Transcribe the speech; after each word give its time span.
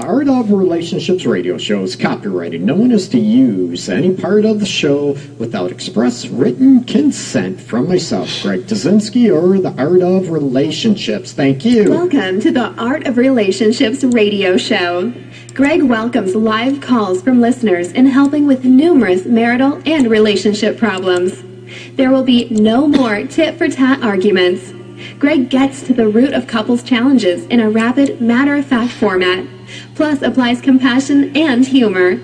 Art 0.00 0.26
of 0.26 0.50
Relationships 0.50 1.24
radio 1.24 1.56
show 1.56 1.82
is 1.82 1.94
copyrighted. 1.94 2.60
No 2.60 2.74
one 2.74 2.90
is 2.90 3.08
to 3.10 3.18
use 3.18 3.88
any 3.88 4.12
part 4.12 4.44
of 4.44 4.58
the 4.58 4.66
show 4.66 5.12
without 5.38 5.70
express 5.70 6.26
written 6.26 6.82
consent 6.82 7.60
from 7.60 7.88
myself, 7.88 8.28
Greg 8.42 8.62
Dudzinski, 8.66 9.32
or 9.32 9.56
the 9.60 9.70
Art 9.80 10.02
of 10.02 10.30
Relationships. 10.30 11.32
Thank 11.32 11.64
you. 11.64 11.88
Welcome 11.88 12.40
to 12.40 12.50
the 12.50 12.74
Art 12.76 13.06
of 13.06 13.16
Relationships 13.16 14.02
radio 14.02 14.56
show. 14.56 15.14
Greg 15.54 15.84
welcomes 15.84 16.34
live 16.34 16.80
calls 16.80 17.22
from 17.22 17.40
listeners 17.40 17.92
in 17.92 18.06
helping 18.06 18.48
with 18.48 18.64
numerous 18.64 19.24
marital 19.26 19.80
and 19.86 20.10
relationship 20.10 20.76
problems. 20.76 21.44
There 21.94 22.10
will 22.10 22.24
be 22.24 22.48
no 22.50 22.88
more 22.88 23.24
tit 23.28 23.56
for 23.56 23.68
tat 23.68 24.02
arguments. 24.02 24.72
Greg 25.20 25.48
gets 25.48 25.82
to 25.82 25.94
the 25.94 26.08
root 26.08 26.32
of 26.32 26.48
couples' 26.48 26.82
challenges 26.82 27.44
in 27.46 27.60
a 27.60 27.70
rapid, 27.70 28.20
matter 28.20 28.56
of 28.56 28.66
fact 28.66 28.92
format, 28.92 29.46
plus 29.94 30.22
applies 30.22 30.60
compassion 30.60 31.36
and 31.36 31.66
humor. 31.66 32.20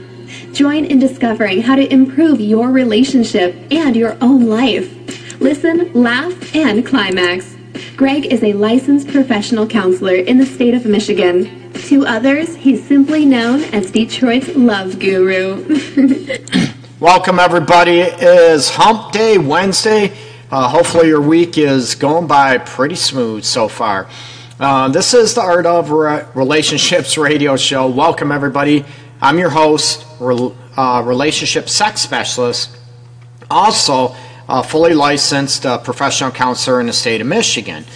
Join 0.53 0.85
in 0.85 0.99
discovering 0.99 1.63
how 1.63 1.77
to 1.77 1.93
improve 1.93 2.41
your 2.41 2.71
relationship 2.71 3.55
and 3.71 3.97
your 3.97 4.17
own 4.21 4.47
life. 4.47 5.41
Listen, 5.41 5.93
laugh, 5.93 6.55
and 6.55 6.85
climax. 6.87 7.57
Greg 7.97 8.27
is 8.27 8.43
a 8.43 8.53
licensed 8.53 9.09
professional 9.09 9.67
counselor 9.67 10.15
in 10.15 10.39
the 10.39 10.47
state 10.47 10.75
of 10.75 10.85
Michigan. 10.85 11.73
To 11.73 12.07
others, 12.07 12.57
he's 12.57 12.87
simply 12.87 13.25
known 13.25 13.65
as 13.65 13.91
Detroit's 13.91 14.55
love 14.55 14.99
guru. 14.99 15.65
Welcome, 17.01 17.39
everybody. 17.39 18.01
It 18.01 18.23
is 18.23 18.71
Hump 18.71 19.13
Day 19.13 19.39
Wednesday. 19.39 20.17
Uh, 20.51 20.69
hopefully, 20.69 21.09
your 21.09 21.21
week 21.21 21.57
is 21.57 21.95
going 21.95 22.27
by 22.27 22.59
pretty 22.59 22.97
smooth 22.97 23.45
so 23.45 23.69
far. 23.69 24.09
Uh, 24.61 24.91
this 24.91 25.15
is 25.15 25.33
the 25.33 25.41
Art 25.41 25.65
of 25.65 25.91
Re- 25.91 26.23
Relationships 26.35 27.17
radio 27.17 27.57
show. 27.57 27.89
Welcome, 27.89 28.31
everybody. 28.31 28.85
I'm 29.19 29.39
your 29.39 29.49
host, 29.49 30.05
re- 30.21 30.53
uh, 30.77 31.03
relationship 31.03 31.67
sex 31.67 32.03
specialist, 32.03 32.77
also 33.51 34.15
a 34.51 34.63
fully 34.63 34.93
licensed 34.93 35.65
uh, 35.65 35.79
professional 35.79 36.31
counselor 36.31 36.79
in 36.79 36.89
the 36.89 36.93
state 36.93 37.23
of 37.23 37.27
Michigan, 37.27 37.87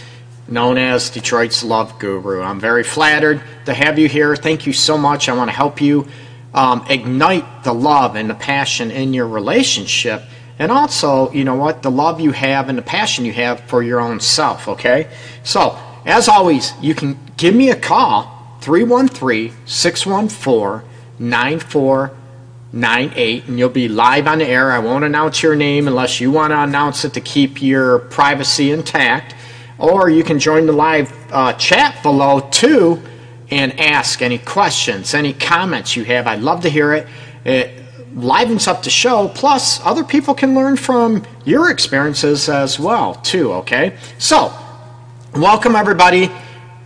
known 0.48 0.78
as 0.78 1.10
Detroit's 1.10 1.62
Love 1.62 1.98
Guru. 1.98 2.40
I'm 2.40 2.60
very 2.60 2.82
flattered 2.82 3.42
to 3.66 3.74
have 3.74 3.98
you 3.98 4.08
here. 4.08 4.34
Thank 4.34 4.66
you 4.66 4.72
so 4.72 4.96
much. 4.96 5.28
I 5.28 5.34
want 5.34 5.50
to 5.50 5.54
help 5.54 5.82
you 5.82 6.08
um, 6.54 6.86
ignite 6.88 7.64
the 7.64 7.74
love 7.74 8.16
and 8.16 8.30
the 8.30 8.34
passion 8.34 8.90
in 8.90 9.12
your 9.12 9.28
relationship 9.28 10.22
and 10.58 10.70
also, 10.70 11.32
you 11.32 11.44
know 11.44 11.56
what, 11.56 11.82
the 11.82 11.90
love 11.90 12.20
you 12.20 12.30
have 12.30 12.68
and 12.68 12.78
the 12.78 12.82
passion 12.82 13.24
you 13.24 13.32
have 13.32 13.60
for 13.62 13.82
your 13.82 14.00
own 14.00 14.20
self, 14.20 14.68
okay? 14.68 15.10
So, 15.42 15.76
as 16.04 16.28
always, 16.28 16.72
you 16.80 16.94
can 16.94 17.18
give 17.36 17.54
me 17.54 17.68
a 17.70 17.76
call, 17.76 18.58
313 18.60 19.52
614 19.66 20.88
9498, 21.18 23.44
and 23.44 23.58
you'll 23.58 23.68
be 23.68 23.88
live 23.88 24.26
on 24.26 24.38
the 24.38 24.46
air. 24.46 24.72
I 24.72 24.78
won't 24.80 25.04
announce 25.04 25.42
your 25.42 25.56
name 25.56 25.88
unless 25.88 26.20
you 26.20 26.30
want 26.30 26.52
to 26.52 26.60
announce 26.60 27.04
it 27.04 27.12
to 27.14 27.20
keep 27.20 27.60
your 27.62 28.00
privacy 28.00 28.70
intact. 28.70 29.34
Or 29.78 30.10
you 30.10 30.22
can 30.24 30.38
join 30.38 30.66
the 30.66 30.72
live 30.72 31.12
uh, 31.32 31.54
chat 31.54 32.02
below 32.02 32.40
too 32.50 33.02
and 33.50 33.78
ask 33.78 34.22
any 34.22 34.38
questions, 34.38 35.14
any 35.14 35.32
comments 35.32 35.96
you 35.96 36.04
have. 36.04 36.26
I'd 36.26 36.40
love 36.40 36.62
to 36.62 36.68
hear 36.68 36.92
it. 36.92 37.06
it 37.44 37.80
livens 38.14 38.68
up 38.68 38.82
the 38.82 38.90
show. 38.90 39.28
Plus, 39.28 39.80
other 39.84 40.04
people 40.04 40.34
can 40.34 40.54
learn 40.54 40.76
from 40.76 41.24
your 41.44 41.70
experiences 41.70 42.48
as 42.48 42.78
well, 42.78 43.14
too. 43.16 43.52
Okay, 43.54 43.96
so 44.18 44.52
welcome 45.34 45.74
everybody, 45.74 46.30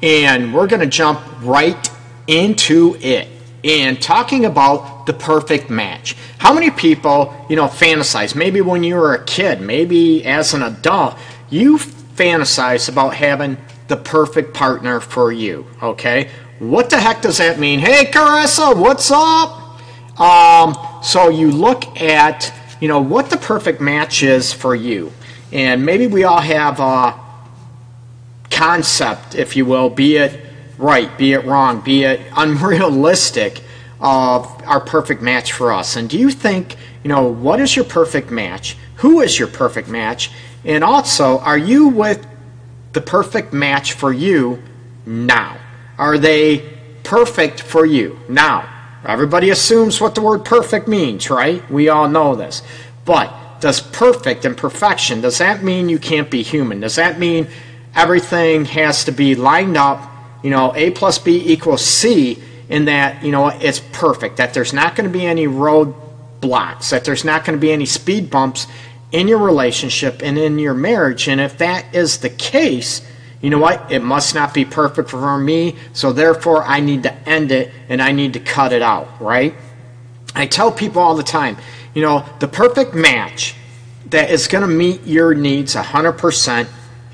and 0.03 0.55
we're 0.55 0.67
going 0.67 0.81
to 0.81 0.87
jump 0.87 1.21
right 1.43 1.91
into 2.27 2.97
it 3.01 3.29
and 3.63 4.01
talking 4.01 4.47
about 4.47 5.05
the 5.05 5.13
perfect 5.13 5.69
match. 5.69 6.17
How 6.39 6.55
many 6.55 6.71
people, 6.71 7.47
you 7.51 7.57
know, 7.57 7.67
fantasize? 7.67 8.35
Maybe 8.35 8.63
when 8.63 8.83
you 8.83 8.97
were 8.97 9.15
a 9.15 9.25
kid, 9.25 9.61
maybe 9.61 10.25
as 10.25 10.55
an 10.55 10.63
adult, 10.63 11.19
you 11.51 11.77
fantasize 11.77 12.89
about 12.89 13.15
having 13.15 13.59
the 13.89 13.97
perfect 13.97 14.55
partner 14.55 15.01
for 15.01 15.31
you. 15.31 15.67
Okay, 15.83 16.31
what 16.59 16.89
the 16.89 16.99
heck 16.99 17.21
does 17.21 17.39
that 17.39 17.59
mean? 17.59 17.81
Hey, 17.81 18.07
Carissa, 18.07 18.75
what's 18.75 19.11
up? 19.11 19.79
Um, 20.19 20.75
so 21.03 21.29
you 21.29 21.51
look 21.51 22.01
at, 22.01 22.53
you 22.81 22.89
know, 22.89 23.01
what 23.01 23.29
the 23.29 23.37
perfect 23.37 23.83
match 23.83 24.23
is 24.23 24.55
for 24.55 24.75
you. 24.75 25.13
And 25.53 25.85
maybe 25.85 26.07
we 26.07 26.25
all 26.25 26.41
have 26.41 26.81
a 26.81 27.28
concept, 28.51 29.35
if 29.35 29.57
you 29.57 29.65
will, 29.65 29.91
be 29.91 30.17
it 30.17 30.41
right, 30.79 31.17
be 31.19 31.33
it 31.33 31.45
wrong, 31.45 31.81
be 31.81 32.05
it 32.05 32.21
unrealistic, 32.37 33.63
of 34.01 34.63
our 34.65 34.81
perfect 34.81 35.23
match 35.23 35.53
for 35.53 35.73
us. 35.73 35.97
And 35.97 36.09
do 36.09 36.19
you 36.19 36.31
think, 36.31 36.77
you 37.03 37.09
know, 37.09 37.25
what 37.25 37.61
is 37.61 37.75
your 37.75 37.85
perfect 37.85 38.31
match? 38.31 38.77
Who 38.97 39.21
is 39.21 39.39
your 39.39 39.49
perfect 39.49 39.89
match? 39.89 40.31
And 40.65 40.85
also, 40.85 41.39
are 41.41 41.59
you 41.59 41.89
with 41.89 42.25
the 42.93 43.01
perfect 43.01 43.53
match 43.53 43.95
for 43.95 44.13
you 44.13 44.63
now? 45.05 45.59
Are 45.99 46.19
they 46.19 46.59
perfect 47.03 47.61
for 47.61 47.85
you 47.85 48.21
now? 48.29 48.69
Everybody 49.05 49.51
assumes 49.51 50.01
what 50.01 50.15
the 50.15 50.23
word 50.23 50.45
perfect 50.45 50.87
means, 50.87 51.31
right? 51.31 51.69
We 51.71 51.89
all 51.89 52.09
know 52.09 52.35
this. 52.35 52.63
But 53.05 53.61
does 53.61 53.81
perfect 53.81 54.45
and 54.45 54.57
perfection, 54.57 55.21
does 55.21 55.39
that 55.39 55.63
mean 55.63 55.89
you 55.89 55.99
can't 55.99 56.31
be 56.31 56.43
human? 56.43 56.81
Does 56.81 56.97
that 56.97 57.19
mean 57.19 57.49
everything 57.95 58.65
has 58.67 59.05
to 59.05 59.13
be 59.13 59.35
lined 59.35 59.77
up, 59.77 60.11
you 60.43 60.51
know, 60.51 60.75
A 60.75 60.91
plus 60.91 61.19
B 61.19 61.53
equals 61.53 61.85
C, 61.85 62.43
in 62.69 62.85
that, 62.85 63.25
you 63.25 63.33
know, 63.33 63.49
it's 63.49 63.81
perfect, 63.93 64.37
that 64.37 64.55
there's 64.55 64.73
not 64.73 64.95
going 64.95 65.11
to 65.11 65.13
be 65.13 65.25
any 65.25 65.47
road 65.47 65.95
blocks, 66.41 66.91
that 66.91 67.05
there's 67.05 67.25
not 67.25 67.45
going 67.45 67.59
to 67.59 67.61
be 67.61 67.73
any 67.73 67.87
speed 67.87 68.31
bumps 68.31 68.67
in 69.11 69.27
your 69.27 69.39
relationship 69.39 70.23
and 70.23 70.39
in 70.39 70.59
your 70.59 70.75
marriage. 70.75 71.29
And 71.29 71.41
if 71.41 71.59
that 71.59 71.95
is 71.95 72.19
the 72.19 72.29
case, 72.29 73.01
you 73.41 73.51
know 73.51 73.59
what? 73.59 73.91
It 73.91 74.03
must 74.03 74.35
not 74.35 74.53
be 74.53 74.65
perfect 74.65 75.11
for 75.11 75.39
me, 75.39 75.77
so 75.93 76.13
therefore 76.13 76.63
I 76.63 76.81
need 76.81 77.05
to 77.05 77.13
end 77.29 77.53
it 77.53 77.73
and 77.89 78.03
I 78.03 78.13
need 78.13 78.35
to 78.35 78.41
cut 78.41 78.73
it 78.73 78.83
out, 78.83 79.21
right? 79.21 79.55
I 80.35 80.47
tell 80.47 80.71
people 80.71 81.01
all 81.01 81.15
the 81.15 81.23
time, 81.23 81.57
you 81.95 82.03
know, 82.03 82.25
the 82.39 82.49
perfect 82.49 82.95
match 82.95 83.55
that 84.11 84.31
is 84.31 84.47
going 84.47 84.63
to 84.63 84.69
meet 84.69 85.07
your 85.07 85.35
needs 85.35 85.75
100% 85.75 86.69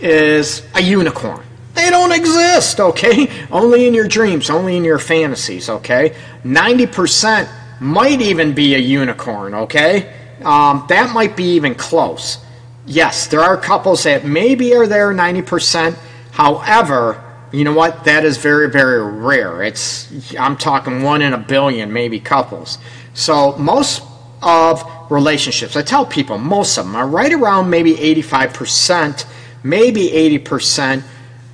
is 0.04 0.62
a 0.74 0.80
unicorn. 0.80 1.44
They 1.74 1.90
don't 1.90 2.12
exist, 2.12 2.78
okay? 2.78 3.28
Only 3.50 3.88
in 3.88 3.94
your 3.94 4.06
dreams, 4.06 4.48
only 4.48 4.76
in 4.76 4.84
your 4.84 5.00
fantasies, 5.00 5.68
okay? 5.68 6.14
90% 6.44 7.48
might 7.80 8.20
even 8.20 8.54
be 8.54 8.76
a 8.76 8.78
unicorn, 8.78 9.54
okay? 9.54 10.14
Um, 10.44 10.86
that 10.88 11.12
might 11.12 11.36
be 11.36 11.54
even 11.54 11.74
close. 11.74 12.38
Yes, 12.86 13.26
there 13.26 13.40
are 13.40 13.56
couples 13.56 14.04
that 14.04 14.24
maybe 14.24 14.74
are 14.76 14.86
there 14.86 15.12
90%, 15.12 15.96
However, 16.34 17.22
you 17.52 17.62
know 17.62 17.74
what? 17.74 18.04
That 18.06 18.24
is 18.24 18.38
very, 18.38 18.68
very 18.68 19.00
rare. 19.00 19.62
It's 19.62 20.34
I'm 20.34 20.56
talking 20.56 21.04
one 21.04 21.22
in 21.22 21.32
a 21.32 21.38
billion, 21.38 21.92
maybe 21.92 22.18
couples. 22.18 22.78
So 23.14 23.56
most 23.56 24.02
of 24.42 24.82
relationships, 25.12 25.76
I 25.76 25.82
tell 25.82 26.04
people, 26.04 26.38
most 26.38 26.76
of 26.76 26.86
them 26.86 26.96
are 26.96 27.06
right 27.06 27.32
around 27.32 27.70
maybe 27.70 27.94
85%, 27.94 29.24
maybe 29.64 30.08
80% 30.38 31.02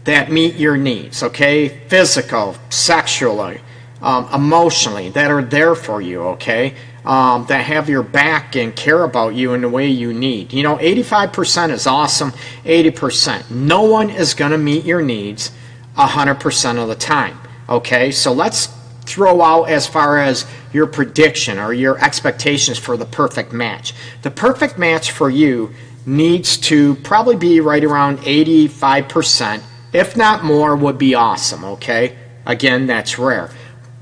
that 0.04 0.30
meet 0.30 0.56
your 0.56 0.76
needs. 0.76 1.22
Okay, 1.22 1.68
physical, 1.68 2.56
sexually, 2.68 3.60
um, 4.02 4.28
emotionally, 4.34 5.08
that 5.10 5.30
are 5.30 5.42
there 5.42 5.74
for 5.74 6.02
you. 6.02 6.22
Okay, 6.22 6.74
um, 7.04 7.46
that 7.46 7.64
have 7.64 7.88
your 7.88 8.02
back 8.02 8.56
and 8.56 8.74
care 8.74 9.04
about 9.04 9.34
you 9.34 9.54
in 9.54 9.62
the 9.62 9.68
way 9.68 9.88
you 9.88 10.12
need. 10.12 10.52
You 10.52 10.62
know, 10.62 10.76
85% 10.76 11.70
is 11.70 11.86
awesome, 11.86 12.32
80%. 12.64 13.50
No 13.50 13.82
one 13.82 14.10
is 14.10 14.34
going 14.34 14.52
to 14.52 14.58
meet 14.58 14.84
your 14.84 15.02
needs 15.02 15.52
100% 15.96 16.82
of 16.82 16.88
the 16.88 16.94
time. 16.94 17.38
Okay, 17.68 18.10
so 18.10 18.32
let's 18.32 18.66
throw 19.06 19.42
out 19.42 19.64
as 19.64 19.86
far 19.86 20.18
as 20.18 20.46
your 20.72 20.86
prediction 20.86 21.58
or 21.58 21.72
your 21.72 21.98
expectations 22.02 22.78
for 22.78 22.96
the 22.96 23.06
perfect 23.06 23.52
match. 23.52 23.94
The 24.22 24.30
perfect 24.30 24.78
match 24.78 25.10
for 25.10 25.30
you 25.30 25.74
needs 26.10 26.56
to 26.56 26.96
probably 26.96 27.36
be 27.36 27.60
right 27.60 27.84
around 27.84 28.18
85%, 28.18 29.62
if 29.92 30.16
not 30.16 30.44
more, 30.44 30.74
would 30.76 30.98
be 30.98 31.14
awesome. 31.14 31.64
Okay, 31.64 32.16
again, 32.44 32.86
that's 32.86 33.18
rare. 33.18 33.50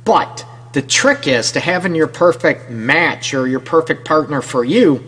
But 0.04 0.44
the 0.72 0.82
trick 0.82 1.26
is 1.26 1.52
to 1.52 1.60
having 1.60 1.94
your 1.94 2.08
perfect 2.08 2.70
match 2.70 3.34
or 3.34 3.46
your 3.46 3.60
perfect 3.60 4.06
partner 4.06 4.40
for 4.40 4.64
you 4.64 5.04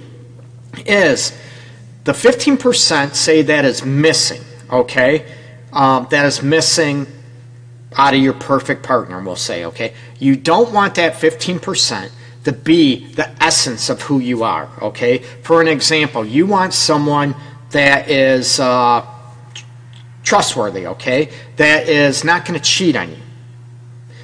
is 0.87 1.37
the 2.05 2.12
15% 2.12 3.14
say 3.14 3.43
that 3.43 3.64
is 3.64 3.85
missing, 3.85 4.43
okay? 4.70 5.32
Um, 5.73 6.06
that 6.11 6.26
is 6.26 6.43
missing 6.43 7.06
out 7.97 8.14
of 8.14 8.20
your 8.20 8.32
perfect 8.35 8.82
partner, 8.82 9.20
we'll 9.23 9.37
say, 9.37 9.64
okay? 9.67 9.94
You 10.19 10.37
don't 10.37 10.73
want 10.73 10.94
that 10.97 11.14
15% 11.14 12.11
to 12.45 12.53
be 12.53 13.07
the 13.15 13.29
essence 13.43 13.91
of 13.91 14.01
who 14.03 14.19
you 14.19 14.43
are, 14.43 14.69
okay? 14.81 15.19
For 15.43 15.61
an 15.61 15.69
example, 15.69 16.25
you 16.25 16.47
want 16.47 16.73
someone 16.73 17.35
that 17.71 18.09
is 18.09 18.59
uh, 18.59 19.07
trustworthy, 20.23 20.87
okay? 20.87 21.31
That 21.57 21.89
is 21.89 22.25
not 22.25 22.47
going 22.47 22.59
to 22.59 22.65
cheat 22.65 22.97
on 22.97 23.11
you. 23.11 23.17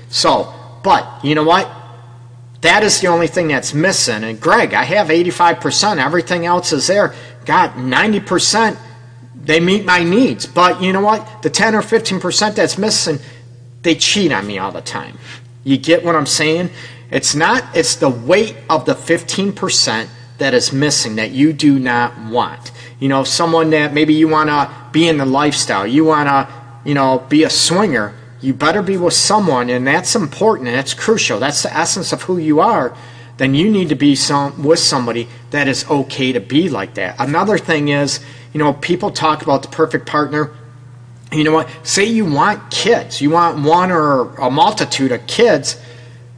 So, 0.09 0.53
but 0.83 1.25
you 1.25 1.35
know 1.35 1.45
what? 1.45 1.71
That 2.63 2.83
is 2.83 3.01
the 3.01 3.09
only 3.09 3.27
thing 3.27 3.49
that's 3.49 3.75
missing. 3.75 4.25
And 4.25 4.41
Greg, 4.41 4.73
I 4.73 4.83
have 4.85 5.09
85%. 5.09 6.03
Everything 6.03 6.47
else 6.47 6.73
is 6.73 6.87
there. 6.87 7.15
Got 7.45 7.75
90%, 7.75 8.77
they 9.37 9.61
meet 9.61 9.85
my 9.85 10.03
needs. 10.03 10.47
But 10.47 10.83
you 10.83 10.93
know 10.93 11.03
what? 11.03 11.43
The 11.43 11.51
10 11.51 11.75
or 11.75 11.83
15% 11.83 12.55
that's 12.55 12.79
missing, 12.79 13.19
they 13.83 13.95
cheat 13.95 14.33
on 14.33 14.47
me 14.47 14.59
all 14.59 14.73
the 14.73 14.81
time. 14.81 15.19
You 15.63 15.77
get 15.77 16.05
what 16.05 16.17
I'm 16.17 16.27
saying? 16.27 16.71
It's 17.11 17.35
not, 17.35 17.65
it's 17.77 17.97
the 17.97 18.09
weight 18.09 18.57
of 18.69 18.85
the 18.85 18.95
15% 18.95 20.09
that 20.39 20.55
is 20.55 20.73
missing 20.73 21.17
that 21.17 21.31
you 21.31 21.53
do 21.53 21.79
not 21.79 22.19
want. 22.31 22.73
You 22.99 23.09
know, 23.09 23.25
someone 23.25 23.71
that 23.71 23.95
maybe 23.95 24.15
you 24.15 24.29
want 24.29 24.49
to 24.49 24.71
be 24.93 25.09
in 25.09 25.19
the 25.19 25.27
lifestyle, 25.27 25.87
you 25.87 26.05
want 26.05 26.29
to, 26.29 26.49
you 26.89 26.95
know, 26.95 27.25
be 27.29 27.45
a 27.45 27.51
swinger 27.51 28.15
you 28.41 28.53
better 28.53 28.83
be 28.83 28.97
with 28.97 29.15
someone, 29.15 29.71
and 29.71 29.87
that's 29.87 30.15
important 30.15 30.69
that's 30.69 30.95
crucial. 30.95 31.39
That's 31.39 31.63
the 31.63 31.75
essence 31.75 32.13
of 32.13 32.23
who 32.23 32.39
you 32.39 32.61
are. 32.61 32.97
Then 33.39 33.55
you 33.55 33.71
need 33.71 33.89
to 33.89 33.95
be 33.95 34.15
some, 34.15 34.63
with 34.63 34.79
somebody 34.79 35.29
that 35.51 35.69
is 35.69 35.89
okay 35.91 36.33
to 36.33 36.41
be 36.41 36.69
like 36.69 36.95
that. 36.95 37.17
Another 37.19 37.59
thing 37.59 37.89
is, 37.89 38.21
you 38.53 38.59
know, 38.59 38.73
people 38.73 39.11
talk 39.11 39.43
about 39.43 39.63
the 39.63 39.69
perfect 39.69 40.07
partner. 40.07 40.53
You 41.33 41.45
know 41.45 41.53
what? 41.53 41.69
Say 41.83 42.05
you 42.05 42.25
want 42.25 42.71
kids, 42.71 43.21
you 43.21 43.31
want 43.31 43.63
one 43.63 43.91
or 43.91 44.35
a 44.37 44.51
multitude 44.51 45.13
of 45.13 45.27
kids, 45.27 45.81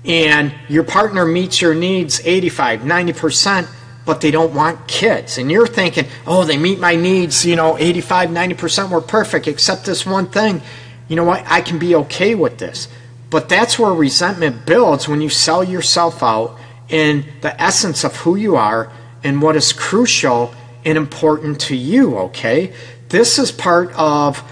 and 0.09 0.53
your 0.69 0.83
partner 0.83 1.25
meets 1.25 1.61
your 1.61 1.75
needs 1.75 2.21
85, 2.25 2.81
90%, 2.81 3.69
but 4.05 4.21
they 4.21 4.31
don't 4.31 4.55
want 4.55 4.89
kids. 4.89 5.39
And 5.39 5.53
you're 5.53 5.67
thinking, 5.67 6.07
oh, 6.27 6.45
they 6.45 6.57
meet 6.57 6.81
my 6.81 6.97
needs, 6.97 7.45
you 7.45 7.55
know, 7.55 7.79
85, 7.79 8.31
90%, 8.31 8.91
we're 8.91 9.01
perfect, 9.03 9.47
except 9.47 9.85
this 9.85 10.05
one 10.05 10.27
thing 10.27 10.63
you 11.09 11.17
know 11.17 11.25
what, 11.25 11.45
I 11.47 11.63
can 11.63 11.79
be 11.79 11.95
okay 11.95 12.35
with 12.35 12.59
this. 12.59 12.89
But 13.31 13.49
that's 13.49 13.79
where 13.79 13.93
resentment 13.93 14.65
builds 14.67 15.09
when 15.09 15.21
you 15.21 15.29
sell 15.29 15.65
yourself 15.65 16.23
out 16.23 16.59
in 16.89 17.25
the 17.41 17.61
essence 17.61 18.05
of 18.05 18.17
who 18.17 18.37
you 18.37 18.57
are 18.57 18.93
and 19.25 19.43
what 19.43 19.57
is 19.57 19.73
crucial 19.73 20.55
and 20.85 20.97
important 20.97 21.61
to 21.63 21.77
you, 21.77 22.17
okay? 22.17 22.73
This 23.09 23.39
is 23.39 23.51
part 23.51 23.93
of 23.95 24.43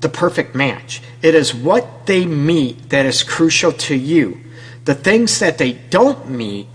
the 0.00 0.08
perfect 0.08 0.54
match. 0.54 1.00
It 1.22 1.34
is 1.34 1.54
what 1.54 2.06
they 2.06 2.26
meet 2.26 2.90
that 2.90 3.06
is 3.06 3.22
crucial 3.22 3.72
to 3.72 3.94
you. 3.96 4.40
The 4.84 4.94
things 4.94 5.38
that 5.38 5.58
they 5.58 5.72
don't 5.72 6.28
meet 6.28 6.68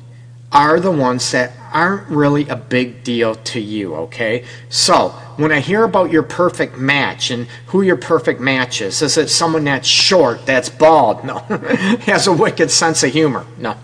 are 0.52 0.80
the 0.80 0.92
ones 0.92 1.32
that 1.32 1.52
aren't 1.72 2.08
really 2.08 2.48
a 2.50 2.56
big 2.56 3.04
deal 3.04 3.36
to 3.36 3.60
you, 3.60 3.94
okay? 3.96 4.44
So, 4.70 5.10
when 5.38 5.52
I 5.52 5.60
hear 5.60 5.84
about 5.84 6.12
your 6.12 6.24
perfect 6.24 6.78
match 6.78 7.30
and 7.30 7.48
who 7.68 7.84
your 7.84 7.96
perfect 7.96 8.42
match 8.42 8.82
is, 8.82 9.02
is 9.04 9.18
it 9.18 9.30
someone 9.30 9.64
that's 9.64 9.88
short, 9.88 10.46
that's 10.46 10.70
bald? 10.70 11.24
No. 11.30 11.38
has 12.08 12.26
a 12.26 12.34
wicked 12.34 12.72
sense 12.72 13.04
of 13.04 13.12
humor? 13.14 13.46
No. 13.58 13.78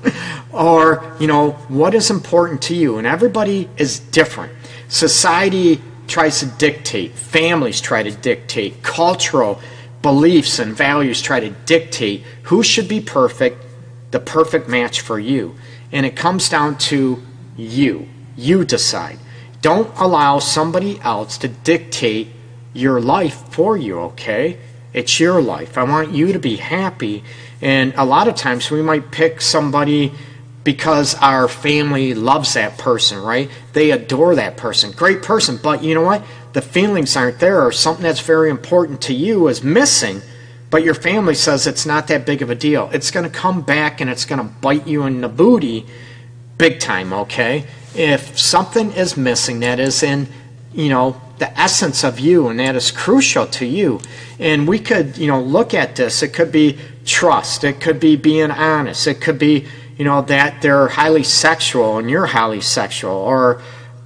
Or, 0.51 1.15
you 1.19 1.27
know, 1.27 1.51
what 1.67 1.93
is 1.93 2.09
important 2.09 2.63
to 2.63 2.75
you? 2.75 2.97
And 2.97 3.05
everybody 3.05 3.69
is 3.77 3.99
different. 3.99 4.51
Society 4.87 5.81
tries 6.07 6.39
to 6.39 6.47
dictate, 6.47 7.11
families 7.11 7.79
try 7.79 8.01
to 8.01 8.11
dictate, 8.11 8.81
cultural 8.81 9.59
beliefs 10.01 10.59
and 10.59 10.75
values 10.75 11.21
try 11.21 11.39
to 11.39 11.49
dictate 11.65 12.23
who 12.43 12.63
should 12.63 12.87
be 12.87 13.01
perfect, 13.01 13.64
the 14.15 14.19
perfect 14.21 14.69
match 14.69 15.01
for 15.01 15.19
you. 15.19 15.53
And 15.91 16.05
it 16.05 16.15
comes 16.15 16.47
down 16.47 16.77
to 16.89 17.21
you. 17.57 18.07
You 18.37 18.63
decide. 18.63 19.19
Don't 19.61 19.93
allow 19.97 20.39
somebody 20.39 21.01
else 21.01 21.37
to 21.39 21.49
dictate 21.49 22.29
your 22.71 23.01
life 23.01 23.43
for 23.49 23.75
you, 23.75 23.99
okay? 23.99 24.57
It's 24.93 25.19
your 25.19 25.41
life. 25.41 25.77
I 25.77 25.83
want 25.83 26.13
you 26.13 26.31
to 26.31 26.39
be 26.39 26.55
happy. 26.55 27.25
And 27.61 27.93
a 27.97 28.05
lot 28.05 28.29
of 28.29 28.35
times 28.35 28.71
we 28.71 28.81
might 28.81 29.11
pick 29.11 29.41
somebody 29.41 30.13
because 30.63 31.15
our 31.15 31.49
family 31.49 32.13
loves 32.13 32.53
that 32.53 32.77
person, 32.77 33.21
right? 33.21 33.51
They 33.73 33.91
adore 33.91 34.35
that 34.35 34.55
person. 34.55 34.91
Great 34.93 35.23
person. 35.23 35.59
But 35.61 35.83
you 35.83 35.93
know 35.93 36.03
what? 36.03 36.23
The 36.53 36.61
feelings 36.61 37.17
aren't 37.17 37.39
there, 37.39 37.61
or 37.61 37.73
something 37.73 38.03
that's 38.03 38.21
very 38.21 38.49
important 38.49 39.01
to 39.01 39.13
you 39.13 39.49
is 39.49 39.61
missing, 39.61 40.21
but 40.75 40.83
your 40.83 40.93
family 40.93 41.35
says 41.35 41.67
it's 41.67 41.85
not 41.85 42.09
that 42.09 42.25
big 42.25 42.41
of 42.41 42.49
a 42.49 42.55
deal. 42.55 42.89
It's 42.91 43.09
going 43.09 43.23
to 43.23 43.29
come 43.29 43.61
back 43.61 44.01
and 44.01 44.09
it's 44.09 44.25
going 44.25 44.39
to 44.39 44.55
bite 44.59 44.85
you 44.85 45.03
in 45.03 45.21
the 45.21 45.29
booty 45.29 45.85
big 46.57 46.81
time, 46.81 47.13
okay? 47.13 47.65
If 47.95 48.37
something 48.37 48.91
is 48.91 49.15
missing 49.15 49.61
that 49.61 49.79
is 49.79 50.03
in, 50.03 50.27
you 50.73 50.89
know, 50.89 51.21
the 51.37 51.57
essence 51.57 52.03
of 52.03 52.19
you 52.19 52.49
and 52.49 52.59
that 52.59 52.75
is 52.75 52.91
crucial 52.91 53.47
to 53.47 53.65
you. 53.65 54.01
And 54.37 54.67
we 54.67 54.79
could, 54.79 55.17
you 55.17 55.27
know, 55.27 55.41
look 55.41 55.73
at 55.73 55.95
this. 55.95 56.21
It 56.21 56.33
could 56.33 56.51
be 56.51 56.77
trust. 57.05 57.63
It 57.63 57.79
could 57.79 58.01
be 58.01 58.17
being 58.17 58.51
honest. 58.51 59.07
It 59.07 59.21
could 59.21 59.39
be, 59.39 59.67
you 59.97 60.03
know, 60.03 60.23
that 60.23 60.61
they're 60.61 60.89
highly 60.89 61.23
sexual 61.23 61.99
and 61.99 62.09
you're 62.09 62.25
highly 62.25 62.59
sexual 62.59 63.13
or 63.13 63.61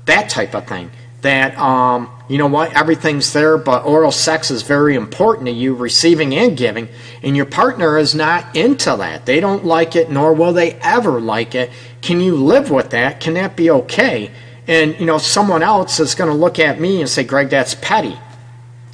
that 0.06 0.30
type 0.30 0.54
of 0.54 0.68
thing. 0.68 0.92
That, 1.22 1.58
um, 1.58 2.10
you 2.30 2.38
know 2.38 2.48
what, 2.48 2.74
everything's 2.74 3.34
there, 3.34 3.58
but 3.58 3.86
oral 3.86 4.12
sex 4.12 4.52
is 4.52 4.62
very 4.62 4.96
important 4.96 5.48
to 5.48 5.52
you, 5.52 5.76
receiving 5.76 6.34
and 6.34 6.56
giving, 6.56 6.88
and 7.22 7.36
your 7.36 7.46
partner 7.46 7.98
is 7.98 8.16
not 8.16 8.56
into 8.56 8.96
that. 8.96 9.26
They 9.26 9.42
don't 9.42 9.66
like 9.66 9.98
it, 9.98 10.10
nor 10.10 10.34
will 10.34 10.54
they 10.54 10.76
ever 10.76 11.20
like 11.20 11.56
it. 11.56 11.72
Can 12.02 12.22
you 12.22 12.36
live 12.36 12.72
with 12.72 12.92
that? 12.92 13.20
Can 13.20 13.34
that 13.34 13.58
be 13.58 13.70
okay? 13.70 14.32
And, 14.66 14.98
you 15.00 15.06
know, 15.06 15.18
someone 15.18 15.64
else 15.64 16.00
is 16.00 16.16
going 16.16 16.30
to 16.30 16.38
look 16.38 16.60
at 16.60 16.80
me 16.80 17.02
and 17.02 17.10
say, 17.10 17.24
Greg, 17.24 17.50
that's 17.50 17.76
petty. 17.76 18.18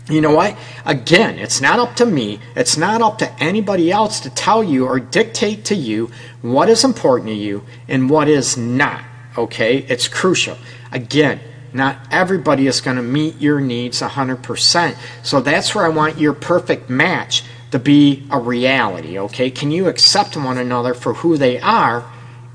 You 0.09 0.21
know 0.21 0.33
what? 0.33 0.55
Again, 0.85 1.39
it's 1.39 1.61
not 1.61 1.79
up 1.79 1.95
to 1.97 2.05
me. 2.05 2.39
It's 2.55 2.77
not 2.77 3.01
up 3.01 3.17
to 3.19 3.43
anybody 3.43 3.91
else 3.91 4.19
to 4.21 4.29
tell 4.29 4.63
you 4.63 4.85
or 4.85 4.99
dictate 4.99 5.65
to 5.65 5.75
you 5.75 6.11
what 6.41 6.69
is 6.69 6.83
important 6.83 7.29
to 7.29 7.35
you 7.35 7.63
and 7.87 8.09
what 8.09 8.27
is 8.27 8.55
not. 8.55 9.03
Okay? 9.37 9.79
It's 9.79 10.07
crucial. 10.07 10.57
Again, 10.91 11.39
not 11.75 11.97
everybody 12.09 12.67
is 12.67 12.79
going 12.79 12.95
to 12.95 13.03
meet 13.03 13.39
your 13.41 13.59
needs 13.59 14.01
100%. 14.01 14.95
So 15.23 15.41
that's 15.41 15.75
where 15.75 15.85
I 15.85 15.89
want 15.89 16.17
your 16.17 16.33
perfect 16.33 16.89
match 16.89 17.43
to 17.71 17.79
be 17.79 18.25
a 18.31 18.39
reality, 18.39 19.19
okay? 19.19 19.51
Can 19.51 19.71
you 19.71 19.87
accept 19.87 20.37
one 20.37 20.57
another 20.57 20.93
for 20.93 21.15
who 21.15 21.37
they 21.37 21.59
are? 21.59 22.09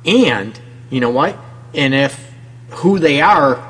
And, 0.07 0.59
you 0.89 1.01
know 1.01 1.11
what? 1.11 1.37
And 1.75 1.95
if 1.95 2.33
who 2.71 2.99
they 2.99 3.21
are 3.21 3.69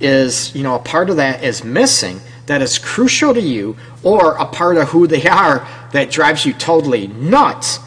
is, 0.00 0.54
you 0.56 0.64
know, 0.64 0.74
a 0.74 0.80
part 0.80 1.10
of 1.10 1.16
that 1.16 1.44
is 1.44 1.62
missing, 1.62 2.20
that 2.46 2.60
is 2.60 2.78
crucial 2.78 3.32
to 3.32 3.40
you, 3.40 3.76
or 4.02 4.34
a 4.34 4.46
part 4.46 4.76
of 4.76 4.88
who 4.88 5.06
they 5.06 5.28
are 5.28 5.64
that 5.92 6.10
drives 6.10 6.44
you 6.44 6.52
totally 6.52 7.06
nuts, 7.06 7.78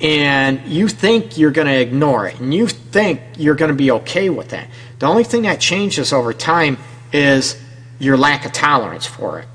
and 0.00 0.66
you 0.66 0.88
think 0.88 1.38
you're 1.38 1.50
going 1.50 1.66
to 1.66 1.80
ignore 1.80 2.26
it, 2.26 2.38
and 2.40 2.52
you 2.52 2.66
think 2.68 3.20
you're 3.36 3.54
going 3.54 3.70
to 3.70 3.76
be 3.76 3.90
okay 3.90 4.28
with 4.30 4.50
that. 4.50 4.68
The 4.98 5.06
only 5.06 5.24
thing 5.24 5.42
that 5.42 5.60
changes 5.60 6.12
over 6.12 6.32
time 6.32 6.78
is 7.12 7.60
your 7.98 8.16
lack 8.16 8.44
of 8.44 8.52
tolerance 8.52 9.06
for 9.06 9.40
it. 9.40 9.48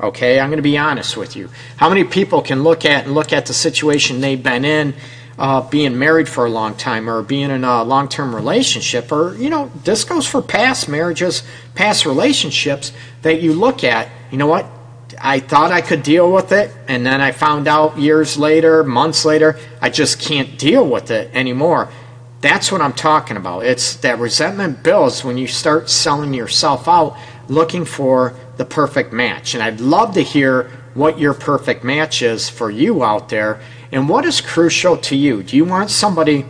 Okay, 0.00 0.40
I'm 0.40 0.50
going 0.50 0.58
to 0.58 0.62
be 0.62 0.78
honest 0.78 1.16
with 1.16 1.36
you. 1.36 1.48
How 1.76 1.88
many 1.88 2.04
people 2.04 2.42
can 2.42 2.62
look 2.62 2.84
at 2.84 3.04
and 3.04 3.14
look 3.14 3.32
at 3.32 3.46
the 3.46 3.54
situation 3.54 4.20
they've 4.20 4.42
been 4.42 4.64
in, 4.64 4.94
uh, 5.38 5.68
being 5.68 5.98
married 5.98 6.28
for 6.28 6.44
a 6.44 6.50
long 6.50 6.74
time, 6.74 7.08
or 7.08 7.22
being 7.22 7.50
in 7.50 7.64
a 7.64 7.84
long-term 7.84 8.34
relationship, 8.34 9.10
or 9.12 9.34
you 9.36 9.50
know, 9.50 9.70
this 9.84 10.04
goes 10.04 10.26
for 10.26 10.42
past 10.42 10.88
marriages, 10.88 11.42
past 11.74 12.04
relationships 12.04 12.92
that 13.22 13.40
you 13.40 13.52
look 13.52 13.84
at. 13.84 14.08
You 14.30 14.38
know 14.38 14.46
what? 14.46 14.66
I 15.20 15.40
thought 15.40 15.72
I 15.72 15.80
could 15.80 16.02
deal 16.02 16.32
with 16.32 16.52
it, 16.52 16.74
and 16.88 17.04
then 17.04 17.20
I 17.20 17.32
found 17.32 17.68
out 17.68 17.98
years 17.98 18.36
later, 18.36 18.84
months 18.84 19.24
later, 19.24 19.58
I 19.80 19.90
just 19.90 20.20
can't 20.20 20.58
deal 20.58 20.86
with 20.86 21.10
it 21.10 21.34
anymore. 21.34 21.90
That's 22.40 22.72
what 22.72 22.80
I'm 22.80 22.92
talking 22.92 23.36
about. 23.36 23.64
It's 23.64 23.96
that 23.96 24.18
resentment 24.18 24.82
builds 24.82 25.24
when 25.24 25.38
you 25.38 25.46
start 25.46 25.88
selling 25.88 26.34
yourself 26.34 26.88
out 26.88 27.16
looking 27.48 27.84
for 27.84 28.34
the 28.56 28.64
perfect 28.64 29.12
match. 29.12 29.54
And 29.54 29.62
I'd 29.62 29.80
love 29.80 30.14
to 30.14 30.22
hear 30.22 30.70
what 30.94 31.18
your 31.18 31.34
perfect 31.34 31.84
match 31.84 32.22
is 32.22 32.48
for 32.48 32.70
you 32.70 33.04
out 33.04 33.28
there 33.28 33.60
and 33.92 34.08
what 34.08 34.24
is 34.24 34.40
crucial 34.40 34.96
to 34.96 35.16
you. 35.16 35.42
Do 35.42 35.56
you 35.56 35.64
want 35.64 35.90
somebody 35.90 36.46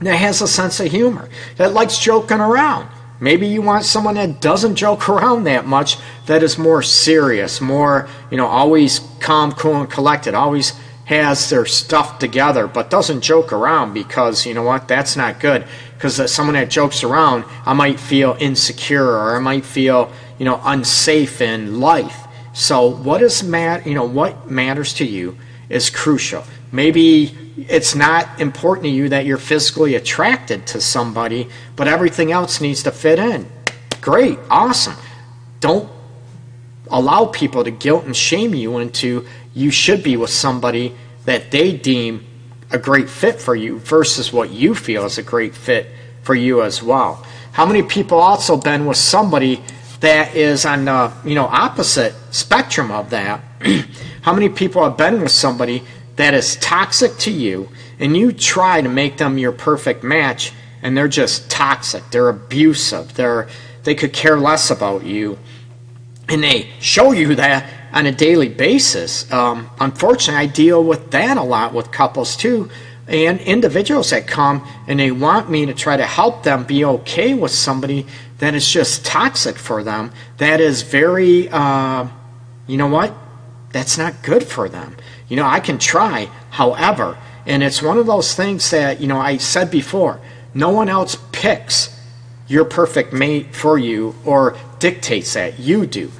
that 0.00 0.16
has 0.16 0.40
a 0.40 0.48
sense 0.48 0.80
of 0.80 0.90
humor, 0.90 1.28
that 1.56 1.72
likes 1.72 1.98
joking 1.98 2.40
around? 2.40 2.88
Maybe 3.20 3.46
you 3.46 3.60
want 3.60 3.84
someone 3.84 4.14
that 4.14 4.40
doesn't 4.40 4.76
joke 4.76 5.08
around 5.08 5.44
that 5.44 5.66
much, 5.66 5.98
that 6.26 6.42
is 6.42 6.58
more 6.58 6.82
serious, 6.82 7.60
more, 7.60 8.08
you 8.30 8.38
know, 8.38 8.46
always 8.46 9.00
calm, 9.20 9.52
cool, 9.52 9.76
and 9.76 9.90
collected, 9.90 10.34
always 10.34 10.72
has 11.10 11.50
their 11.50 11.66
stuff 11.66 12.20
together 12.20 12.68
but 12.68 12.88
doesn't 12.88 13.20
joke 13.20 13.52
around 13.52 13.92
because 13.92 14.46
you 14.46 14.54
know 14.54 14.62
what 14.62 14.86
that's 14.86 15.16
not 15.16 15.40
good. 15.40 15.66
Because 15.94 16.32
someone 16.32 16.54
that 16.54 16.70
jokes 16.70 17.02
around 17.02 17.44
i 17.66 17.74
might 17.74 17.98
feel 17.98 18.36
insecure 18.38 19.04
or 19.04 19.36
i 19.36 19.40
might 19.40 19.64
feel 19.64 20.12
you 20.38 20.44
know 20.44 20.60
unsafe 20.64 21.40
in 21.40 21.80
life. 21.80 22.28
So 22.52 22.86
what 22.86 23.22
is 23.22 23.42
mat 23.42 23.88
you 23.88 23.94
know 23.94 24.04
what 24.04 24.48
matters 24.48 24.94
to 24.94 25.04
you 25.04 25.36
is 25.70 25.88
crucial 25.88 26.44
maybe 26.72 27.34
it's 27.56 27.94
not 27.94 28.40
important 28.40 28.84
to 28.84 28.90
you 28.90 29.08
that 29.08 29.24
you're 29.24 29.38
physically 29.38 29.94
attracted 29.94 30.66
to 30.66 30.80
somebody 30.80 31.48
but 31.76 31.88
everything 31.88 32.30
else 32.30 32.60
needs 32.60 32.82
to 32.82 32.90
fit 32.90 33.18
in 33.18 33.46
great 34.02 34.38
awesome 34.50 34.94
don't 35.60 35.90
allow 36.90 37.24
people 37.24 37.64
to 37.64 37.70
guilt 37.70 38.04
and 38.04 38.16
shame 38.16 38.54
you 38.54 38.78
into 38.78 39.26
you 39.54 39.70
should 39.70 40.02
be 40.02 40.16
with 40.16 40.30
somebody 40.30 40.94
that 41.24 41.50
they 41.50 41.72
deem 41.72 42.26
a 42.70 42.78
great 42.78 43.10
fit 43.10 43.40
for 43.40 43.54
you 43.54 43.78
versus 43.78 44.32
what 44.32 44.50
you 44.50 44.74
feel 44.74 45.04
is 45.04 45.18
a 45.18 45.22
great 45.22 45.54
fit 45.54 45.86
for 46.22 46.34
you 46.34 46.62
as 46.62 46.82
well. 46.82 47.24
How 47.52 47.66
many 47.66 47.82
people 47.82 48.18
also 48.18 48.56
been 48.56 48.86
with 48.86 48.96
somebody 48.96 49.62
that 50.00 50.34
is 50.34 50.64
on 50.64 50.84
the 50.84 51.12
you 51.24 51.34
know 51.34 51.46
opposite 51.46 52.14
spectrum 52.30 52.90
of 52.90 53.10
that? 53.10 53.42
How 54.22 54.34
many 54.34 54.48
people 54.48 54.82
have 54.84 54.96
been 54.96 55.20
with 55.20 55.32
somebody 55.32 55.82
that 56.16 56.34
is 56.34 56.56
toxic 56.56 57.16
to 57.18 57.30
you 57.30 57.68
and 57.98 58.16
you 58.16 58.32
try 58.32 58.82
to 58.82 58.88
make 58.88 59.16
them 59.16 59.38
your 59.38 59.52
perfect 59.52 60.02
match 60.04 60.52
and 60.82 60.96
they're 60.96 61.08
just 61.08 61.50
toxic, 61.50 62.02
they're 62.10 62.28
abusive, 62.28 63.14
they're 63.14 63.48
they 63.82 63.94
could 63.94 64.12
care 64.12 64.38
less 64.38 64.70
about 64.70 65.04
you 65.04 65.38
and 66.30 66.42
they 66.42 66.68
show 66.80 67.12
you 67.12 67.34
that 67.34 67.68
on 67.92 68.06
a 68.06 68.12
daily 68.12 68.48
basis. 68.48 69.30
Um, 69.32 69.68
unfortunately, 69.80 70.42
I 70.42 70.46
deal 70.46 70.82
with 70.82 71.10
that 71.10 71.36
a 71.36 71.42
lot 71.42 71.74
with 71.74 71.90
couples 71.90 72.36
too, 72.36 72.70
and 73.08 73.40
individuals 73.40 74.10
that 74.10 74.26
come 74.26 74.66
and 74.86 75.00
they 75.00 75.10
want 75.10 75.50
me 75.50 75.66
to 75.66 75.74
try 75.74 75.96
to 75.96 76.06
help 76.06 76.44
them 76.44 76.64
be 76.64 76.84
okay 76.84 77.34
with 77.34 77.50
somebody 77.50 78.06
that 78.38 78.54
is 78.54 78.68
just 78.68 79.04
toxic 79.04 79.56
for 79.56 79.82
them. 79.82 80.12
That 80.38 80.60
is 80.60 80.82
very, 80.82 81.48
uh, 81.48 82.06
you 82.66 82.76
know 82.76 82.86
what? 82.86 83.12
That's 83.72 83.96
not 83.96 84.22
good 84.22 84.44
for 84.44 84.68
them. 84.68 84.96
You 85.28 85.36
know, 85.36 85.46
I 85.46 85.60
can 85.60 85.78
try, 85.78 86.26
however, 86.50 87.16
and 87.46 87.62
it's 87.62 87.82
one 87.82 87.98
of 87.98 88.06
those 88.06 88.34
things 88.34 88.70
that, 88.70 89.00
you 89.00 89.06
know, 89.06 89.18
I 89.18 89.36
said 89.36 89.70
before 89.70 90.20
no 90.54 90.70
one 90.70 90.88
else 90.88 91.16
picks 91.32 91.96
your 92.48 92.64
perfect 92.64 93.12
mate 93.12 93.54
for 93.54 93.78
you 93.78 94.14
or 94.24 94.56
dictates 94.80 95.34
that. 95.34 95.58
You 95.58 95.86
do 95.86 96.10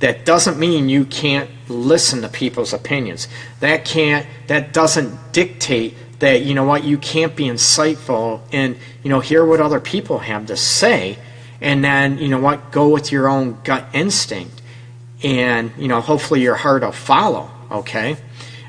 that 0.00 0.24
doesn't 0.24 0.58
mean 0.58 0.88
you 0.88 1.04
can't 1.04 1.50
listen 1.68 2.22
to 2.22 2.28
people's 2.28 2.72
opinions. 2.72 3.28
That 3.60 3.84
can't 3.84 4.26
that 4.46 4.72
doesn't 4.72 5.32
dictate 5.32 5.94
that 6.20 6.42
you 6.42 6.54
know 6.54 6.64
what 6.64 6.84
you 6.84 6.98
can't 6.98 7.34
be 7.34 7.44
insightful 7.44 8.40
and 8.52 8.76
you 9.02 9.10
know 9.10 9.20
hear 9.20 9.44
what 9.44 9.60
other 9.60 9.80
people 9.80 10.18
have 10.18 10.46
to 10.46 10.56
say 10.56 11.18
and 11.60 11.84
then 11.84 12.18
you 12.18 12.28
know 12.28 12.40
what 12.40 12.72
go 12.72 12.88
with 12.88 13.12
your 13.12 13.28
own 13.28 13.58
gut 13.64 13.86
instinct 13.92 14.57
and 15.22 15.72
you 15.78 15.88
know 15.88 16.00
hopefully 16.00 16.40
your 16.40 16.54
heart 16.54 16.82
will 16.82 16.92
follow 16.92 17.50
okay 17.70 18.16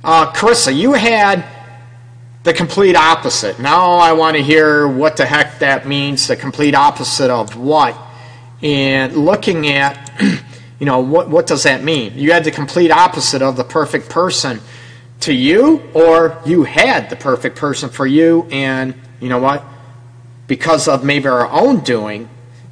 uh, 0.04 0.32
carissa 0.32 0.76
you 0.76 0.94
had 0.94 1.46
the 2.44 2.54
complete 2.54 2.96
opposite 2.96 3.60
now 3.60 3.94
i 3.94 4.12
want 4.14 4.36
to 4.36 4.42
hear 4.42 4.88
what 4.88 5.18
the 5.18 5.26
heck 5.26 5.60
that 5.60 5.88
means 5.88 6.28
the 6.28 6.36
complete 6.36 6.74
opposite 6.74 7.30
of 7.30 7.56
what 7.56 7.98
and 8.62 9.16
looking 9.16 9.68
at 9.68 10.12
you 10.80 10.86
know, 10.86 11.00
what, 11.00 11.30
what 11.30 11.46
does 11.46 11.64
that 11.64 11.84
mean? 11.84 12.14
You 12.16 12.32
had 12.32 12.46
the 12.46 12.52
complete 12.52 12.90
opposite 12.90 13.42
of 13.42 13.58
the 13.58 13.64
perfect 13.64 14.10
person 14.10 14.62
to 15.22 15.34
you, 15.34 15.84
or 15.94 16.42
you 16.46 16.64
had 16.64 17.10
the 17.10 17.18
perfect 17.18 17.58
person 17.58 17.90
for 17.90 18.08
you, 18.08 18.48
and 18.50 18.96
you 19.20 19.28
know 19.28 19.40
what? 19.40 19.64
Because 20.48 20.88
of 20.88 21.04
maybe 21.04 21.28
our 21.28 21.48
own 21.50 21.82
doing, 21.82 22.30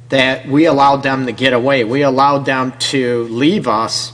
that 0.08 0.46
we 0.46 0.66
allowed 0.66 1.02
them 1.02 1.26
to 1.26 1.32
get 1.32 1.52
away. 1.52 1.84
We 1.84 2.02
allowed 2.02 2.44
them 2.44 2.72
to 2.78 3.24
leave 3.24 3.68
us. 3.68 4.12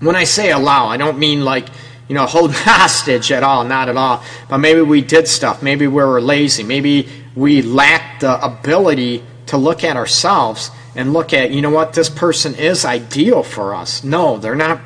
When 0.00 0.16
I 0.16 0.24
say 0.24 0.50
allow, 0.50 0.86
I 0.86 0.96
don't 0.96 1.18
mean 1.18 1.44
like, 1.44 1.68
you 2.08 2.14
know, 2.14 2.26
hold 2.26 2.52
hostage 2.54 3.30
at 3.30 3.42
all, 3.42 3.64
not 3.64 3.88
at 3.88 3.96
all. 3.96 4.22
But 4.48 4.58
maybe 4.58 4.82
we 4.82 5.02
did 5.02 5.28
stuff. 5.28 5.62
Maybe 5.62 5.86
we 5.86 6.02
were 6.02 6.20
lazy. 6.20 6.62
Maybe 6.62 7.08
we 7.34 7.62
lacked 7.62 8.20
the 8.22 8.42
ability 8.44 9.22
to 9.46 9.56
look 9.56 9.84
at 9.84 9.96
ourselves 9.96 10.70
and 10.94 11.12
look 11.12 11.32
at, 11.32 11.50
you 11.50 11.62
know 11.62 11.70
what, 11.70 11.94
this 11.94 12.10
person 12.10 12.54
is 12.54 12.84
ideal 12.84 13.42
for 13.42 13.74
us. 13.74 14.04
No, 14.04 14.38
they're 14.38 14.54
not 14.54 14.80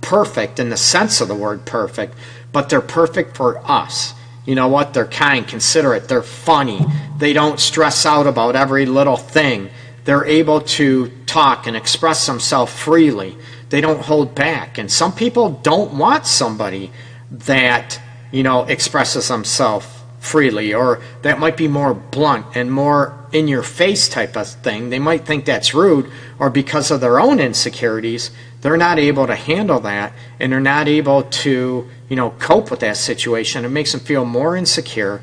perfect 0.00 0.58
in 0.58 0.70
the 0.70 0.76
sense 0.76 1.20
of 1.20 1.28
the 1.28 1.34
word 1.34 1.64
perfect, 1.64 2.14
but 2.52 2.68
they're 2.68 2.80
perfect 2.80 3.36
for 3.36 3.58
us. 3.68 4.14
You 4.46 4.54
know 4.54 4.68
what? 4.68 4.94
They're 4.94 5.06
kind, 5.06 5.46
considerate, 5.46 6.08
they're 6.08 6.22
funny. 6.22 6.84
They 7.18 7.32
don't 7.32 7.60
stress 7.60 8.06
out 8.06 8.26
about 8.26 8.56
every 8.56 8.86
little 8.86 9.16
thing. 9.16 9.70
They're 10.04 10.24
able 10.24 10.60
to 10.60 11.10
talk 11.26 11.66
and 11.66 11.76
express 11.76 12.26
themselves 12.26 12.72
freely. 12.72 13.36
They 13.70 13.80
don't 13.80 14.00
hold 14.00 14.34
back. 14.34 14.78
And 14.78 14.90
some 14.90 15.12
people 15.12 15.50
don't 15.50 15.98
want 15.98 16.26
somebody 16.26 16.92
that, 17.30 18.00
you 18.30 18.44
know, 18.44 18.62
expresses 18.64 19.28
themselves 19.28 19.86
freely 20.20 20.74
or 20.74 21.00
that 21.22 21.38
might 21.38 21.56
be 21.56 21.68
more 21.68 21.94
blunt 21.94 22.46
and 22.54 22.70
more 22.70 23.26
in 23.32 23.48
your 23.48 23.62
face 23.62 24.08
type 24.08 24.36
of 24.36 24.48
thing. 24.48 24.90
They 24.90 24.98
might 24.98 25.26
think 25.26 25.44
that's 25.44 25.74
rude, 25.74 26.10
or 26.38 26.50
because 26.50 26.90
of 26.90 27.00
their 27.00 27.20
own 27.20 27.38
insecurities, 27.40 28.30
they're 28.66 28.76
not 28.76 28.98
able 28.98 29.28
to 29.28 29.36
handle 29.36 29.78
that 29.78 30.12
and 30.40 30.50
they're 30.50 30.58
not 30.58 30.88
able 30.88 31.22
to, 31.22 31.88
you 32.08 32.16
know, 32.16 32.30
cope 32.30 32.68
with 32.68 32.80
that 32.80 32.96
situation. 32.96 33.64
It 33.64 33.68
makes 33.68 33.92
them 33.92 34.00
feel 34.00 34.24
more 34.24 34.56
insecure. 34.56 35.22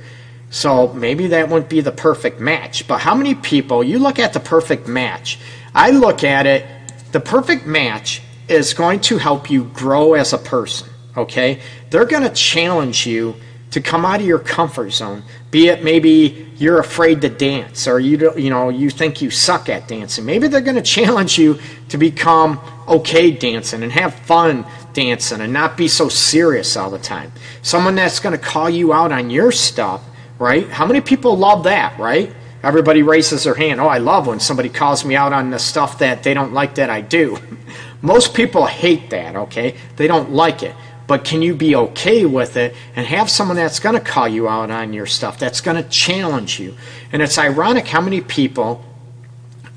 So 0.49 0.93
maybe 0.93 1.27
that 1.27 1.49
wouldn't 1.49 1.69
be 1.69 1.81
the 1.81 1.91
perfect 1.91 2.39
match. 2.39 2.87
But 2.87 2.99
how 2.99 3.13
many 3.13 3.35
people, 3.35 3.83
you 3.83 3.99
look 3.99 4.17
at 4.17 4.31
the 4.31 4.39
perfect 4.39 4.87
match, 4.87 5.39
I 5.75 5.91
look 5.91 6.23
at 6.23 6.45
it, 6.45 6.65
the 7.11 7.19
perfect 7.19 7.65
match 7.65 8.21
is 8.47 8.73
going 8.73 9.01
to 9.01 9.17
help 9.17 9.49
you 9.49 9.65
grow 9.65 10.13
as 10.13 10.31
a 10.31 10.37
person, 10.37 10.87
okay? 11.17 11.59
They're 11.89 12.05
going 12.05 12.23
to 12.23 12.33
challenge 12.33 13.05
you 13.05 13.35
to 13.71 13.81
come 13.81 14.05
out 14.05 14.21
of 14.21 14.25
your 14.25 14.39
comfort 14.39 14.91
zone. 14.91 15.23
Be 15.49 15.67
it 15.67 15.83
maybe 15.83 16.47
you're 16.57 16.79
afraid 16.79 17.21
to 17.21 17.29
dance 17.29 17.87
or 17.87 17.99
you 17.99 18.31
you 18.37 18.51
know 18.51 18.69
you 18.69 18.91
think 18.91 19.19
you 19.19 19.31
suck 19.31 19.67
at 19.67 19.87
dancing. 19.87 20.25
Maybe 20.25 20.47
they're 20.47 20.61
going 20.61 20.75
to 20.83 20.83
challenge 20.83 21.39
you 21.39 21.59
to 21.89 21.97
become 21.97 22.59
okay 22.87 23.31
dancing 23.31 23.83
and 23.83 23.91
have 23.91 24.13
fun 24.13 24.65
dancing 24.93 25.41
and 25.41 25.53
not 25.53 25.77
be 25.77 25.87
so 25.87 26.09
serious 26.09 26.75
all 26.77 26.89
the 26.89 26.99
time. 26.99 27.31
Someone 27.61 27.95
that's 27.95 28.19
going 28.19 28.37
to 28.37 28.43
call 28.43 28.69
you 28.69 28.93
out 28.93 29.11
on 29.11 29.29
your 29.29 29.51
stuff, 29.51 30.03
right? 30.39 30.69
How 30.69 30.85
many 30.85 31.01
people 31.01 31.37
love 31.37 31.63
that, 31.63 31.99
right? 31.99 32.33
Everybody 32.61 33.03
raises 33.03 33.43
their 33.43 33.55
hand. 33.55 33.81
Oh, 33.81 33.87
I 33.87 33.97
love 33.97 34.27
when 34.27 34.39
somebody 34.39 34.69
calls 34.69 35.03
me 35.03 35.15
out 35.15 35.33
on 35.33 35.49
the 35.49 35.59
stuff 35.59 35.99
that 35.99 36.23
they 36.23 36.33
don't 36.33 36.53
like 36.53 36.75
that 36.75 36.89
I 36.89 37.01
do. 37.01 37.37
Most 38.01 38.33
people 38.33 38.65
hate 38.65 39.09
that, 39.09 39.35
okay? 39.35 39.75
They 39.95 40.07
don't 40.07 40.31
like 40.31 40.63
it 40.63 40.75
but 41.07 41.23
can 41.23 41.41
you 41.41 41.53
be 41.53 41.75
okay 41.75 42.25
with 42.25 42.55
it 42.57 42.75
and 42.95 43.05
have 43.05 43.29
someone 43.29 43.57
that's 43.57 43.79
going 43.79 43.95
to 43.95 44.01
call 44.01 44.27
you 44.27 44.47
out 44.47 44.71
on 44.71 44.93
your 44.93 45.05
stuff, 45.05 45.37
that's 45.37 45.61
going 45.61 45.81
to 45.81 45.87
challenge 45.89 46.59
you? 46.59 46.75
And 47.11 47.21
it's 47.21 47.37
ironic 47.37 47.87
how 47.87 48.01
many 48.01 48.21
people 48.21 48.83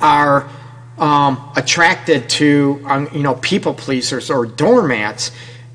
are 0.01 0.49
um, 0.99 1.53
attracted 1.57 2.29
to, 2.31 2.83
um, 2.87 3.09
you 3.13 3.23
know, 3.23 3.35
people 3.35 3.75
pleasers 3.75 4.31
or 4.31 4.47
doormats. 4.47 5.31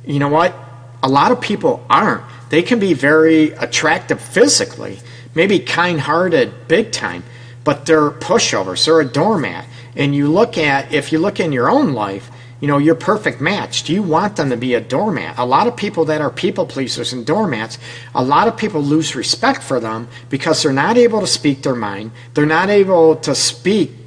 You 0.05 0.19
know 0.19 0.29
what? 0.29 0.55
A 1.03 1.09
lot 1.09 1.31
of 1.31 1.41
people 1.41 1.85
aren't. 1.89 2.23
They 2.49 2.63
can 2.63 2.79
be 2.79 2.93
very 2.93 3.51
attractive 3.51 4.21
physically, 4.21 4.99
maybe 5.35 5.59
kind 5.59 6.01
hearted 6.01 6.67
big 6.67 6.91
time, 6.91 7.23
but 7.63 7.85
they're 7.85 8.11
pushovers, 8.11 8.85
they're 8.85 8.99
a 8.99 9.05
doormat. 9.05 9.65
And 9.95 10.13
you 10.15 10.27
look 10.27 10.57
at, 10.57 10.91
if 10.93 11.11
you 11.11 11.19
look 11.19 11.39
in 11.39 11.51
your 11.51 11.69
own 11.69 11.93
life, 11.93 12.29
you 12.61 12.67
know, 12.67 12.77
your 12.77 12.95
perfect 12.95 13.41
match. 13.41 13.83
Do 13.83 13.91
you 13.91 14.03
want 14.03 14.35
them 14.35 14.51
to 14.51 14.57
be 14.57 14.75
a 14.75 14.79
doormat? 14.79 15.37
A 15.39 15.45
lot 15.45 15.65
of 15.65 15.75
people 15.75 16.05
that 16.05 16.21
are 16.21 16.29
people 16.29 16.67
pleasers 16.67 17.11
and 17.11 17.25
doormats, 17.25 17.79
a 18.13 18.23
lot 18.23 18.47
of 18.47 18.55
people 18.55 18.81
lose 18.81 19.15
respect 19.15 19.63
for 19.63 19.79
them 19.79 20.07
because 20.29 20.61
they're 20.61 20.71
not 20.71 20.95
able 20.95 21.21
to 21.21 21.27
speak 21.27 21.63
their 21.63 21.75
mind. 21.75 22.11
They're 22.35 22.45
not 22.45 22.69
able 22.69 23.15
to 23.17 23.33
speak, 23.33 24.00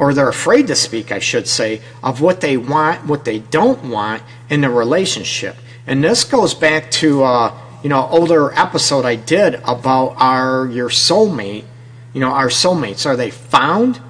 or 0.00 0.14
they're 0.14 0.30
afraid 0.30 0.66
to 0.66 0.74
speak, 0.74 1.12
I 1.12 1.18
should 1.18 1.46
say, 1.46 1.82
of 2.02 2.22
what 2.22 2.40
they 2.40 2.56
want, 2.56 3.04
what 3.04 3.26
they 3.26 3.38
don't 3.38 3.84
want 3.84 4.22
in 4.48 4.62
the 4.62 4.70
relationship. 4.70 5.56
And 5.86 6.02
this 6.02 6.24
goes 6.24 6.54
back 6.54 6.90
to, 6.92 7.22
uh, 7.22 7.58
you 7.82 7.90
know, 7.90 8.08
older 8.10 8.50
episode 8.52 9.04
I 9.04 9.16
did 9.16 9.56
about 9.56 10.14
our 10.16 10.66
your 10.68 10.88
soulmate. 10.88 11.64
You 12.14 12.20
know, 12.20 12.30
our 12.30 12.48
soulmates 12.48 13.04
are 13.04 13.14
they 13.14 13.30
found 13.30 14.00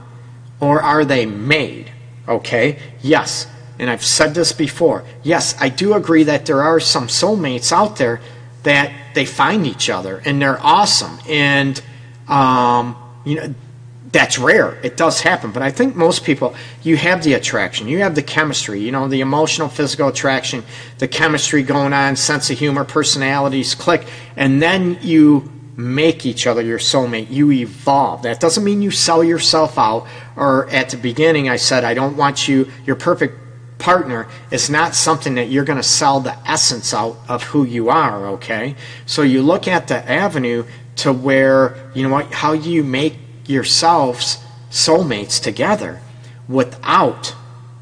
or 0.61 0.81
are 0.81 1.05
they 1.05 1.27
made? 1.27 1.91
Okay? 2.29 2.79
Yes. 3.03 3.49
And 3.77 3.91
I've 3.91 4.05
said 4.05 4.33
this 4.33 4.53
before. 4.53 5.05
Yes, 5.25 5.57
I 5.59 5.71
do 5.71 5.95
agree 5.95 6.23
that 6.23 6.47
there 6.47 6.63
are 6.63 6.79
some 6.79 7.09
soulmates 7.09 7.73
out 7.73 7.97
there 7.97 8.21
that 8.63 8.93
they 9.15 9.25
find 9.25 9.67
each 9.67 9.91
other 9.91 10.23
and 10.25 10.41
they're 10.41 10.61
awesome. 10.65 11.19
And, 11.29 11.83
um, 12.29 12.95
you 13.25 13.35
know, 13.35 13.55
that's 14.13 14.39
rare. 14.39 14.79
It 14.83 14.97
does 14.97 15.21
happen. 15.21 15.53
But 15.53 15.63
I 15.63 15.71
think 15.71 15.95
most 15.95 16.25
people, 16.25 16.55
you 16.83 16.97
have 16.97 17.23
the 17.23 17.35
attraction, 17.35 17.87
you 17.87 17.99
have 18.01 18.15
the 18.15 18.23
chemistry, 18.23 18.81
you 18.81 18.91
know, 18.91 19.09
the 19.09 19.21
emotional, 19.21 19.69
physical 19.69 20.09
attraction, 20.09 20.65
the 20.99 21.09
chemistry 21.09 21.63
going 21.63 21.93
on, 21.93 22.17
sense 22.17 22.51
of 22.51 22.59
humor, 22.59 22.85
personalities 22.85 23.75
click, 23.75 24.07
and 24.37 24.61
then 24.61 24.99
you 25.01 25.51
make 25.77 26.27
each 26.27 26.47
other 26.47 26.61
your 26.61 26.79
soulmate. 26.79 27.31
You 27.31 27.53
evolve. 27.53 28.23
That 28.23 28.41
doesn't 28.41 28.65
mean 28.65 28.83
you 28.83 28.91
sell 28.91 29.23
yourself 29.23 29.79
out. 29.79 30.07
Or 30.37 30.69
at 30.71 30.91
the 30.91 30.97
beginning, 30.97 31.49
I 31.49 31.57
said, 31.57 31.85
I 31.85 31.95
don't 31.95 32.17
want 32.17 32.49
you, 32.49 32.71
your 32.85 32.97
perfect 32.97 33.39
partner 33.79 34.29
is 34.51 34.69
not 34.69 34.95
something 34.95 35.37
that 35.37 35.49
you're 35.49 35.65
going 35.65 35.79
to 35.79 35.83
sell 35.83 36.21
the 36.21 36.37
essence 36.47 36.93
out 36.93 37.17
of 37.29 37.45
who 37.45 37.65
you 37.65 37.89
are, 37.89 38.27
okay? 38.27 38.77
So 39.07 39.23
you 39.23 39.43
look 39.43 39.67
at 39.67 39.89
the 39.89 39.97
avenue 40.11 40.65
to 40.97 41.13
where, 41.13 41.91
you 41.95 42.03
know 42.03 42.11
what, 42.11 42.33
how 42.33 42.53
you 42.53 42.85
make 42.85 43.17
yourselves 43.51 44.39
soulmates 44.71 45.43
together 45.43 46.01
without 46.49 47.35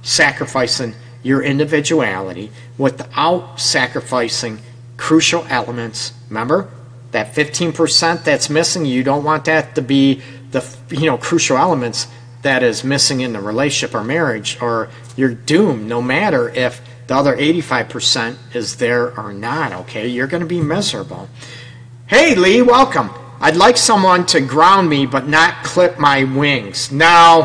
sacrificing 0.02 0.94
your 1.22 1.42
individuality, 1.42 2.50
without 2.76 3.60
sacrificing 3.60 4.60
crucial 4.96 5.44
elements 5.48 6.12
Remember? 6.28 6.68
That 7.12 7.34
15% 7.34 8.24
that's 8.24 8.50
missing, 8.50 8.84
you 8.84 9.02
don't 9.02 9.24
want 9.24 9.46
that 9.46 9.74
to 9.76 9.82
be 9.82 10.20
the 10.50 10.64
you 10.90 11.06
know 11.06 11.18
crucial 11.18 11.56
elements 11.56 12.06
that 12.42 12.62
is 12.62 12.84
missing 12.84 13.20
in 13.20 13.32
the 13.32 13.40
relationship 13.40 13.94
or 13.94 14.04
marriage 14.04 14.60
or 14.60 14.88
you're 15.16 15.34
doomed 15.34 15.88
no 15.88 16.00
matter 16.00 16.48
if 16.50 16.80
the 17.06 17.16
other 17.16 17.36
85% 17.36 18.36
is 18.54 18.76
there 18.76 19.18
or 19.18 19.32
not, 19.32 19.72
okay? 19.72 20.06
You're 20.06 20.26
going 20.26 20.42
to 20.42 20.46
be 20.46 20.60
miserable. 20.60 21.28
Hey 22.06 22.34
Lee, 22.34 22.62
welcome. 22.62 23.10
I'd 23.40 23.56
like 23.56 23.76
someone 23.76 24.26
to 24.26 24.40
ground 24.40 24.90
me 24.90 25.06
but 25.06 25.28
not 25.28 25.64
clip 25.64 25.98
my 25.98 26.24
wings. 26.24 26.90
Now, 26.90 27.42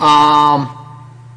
um, 0.00 0.76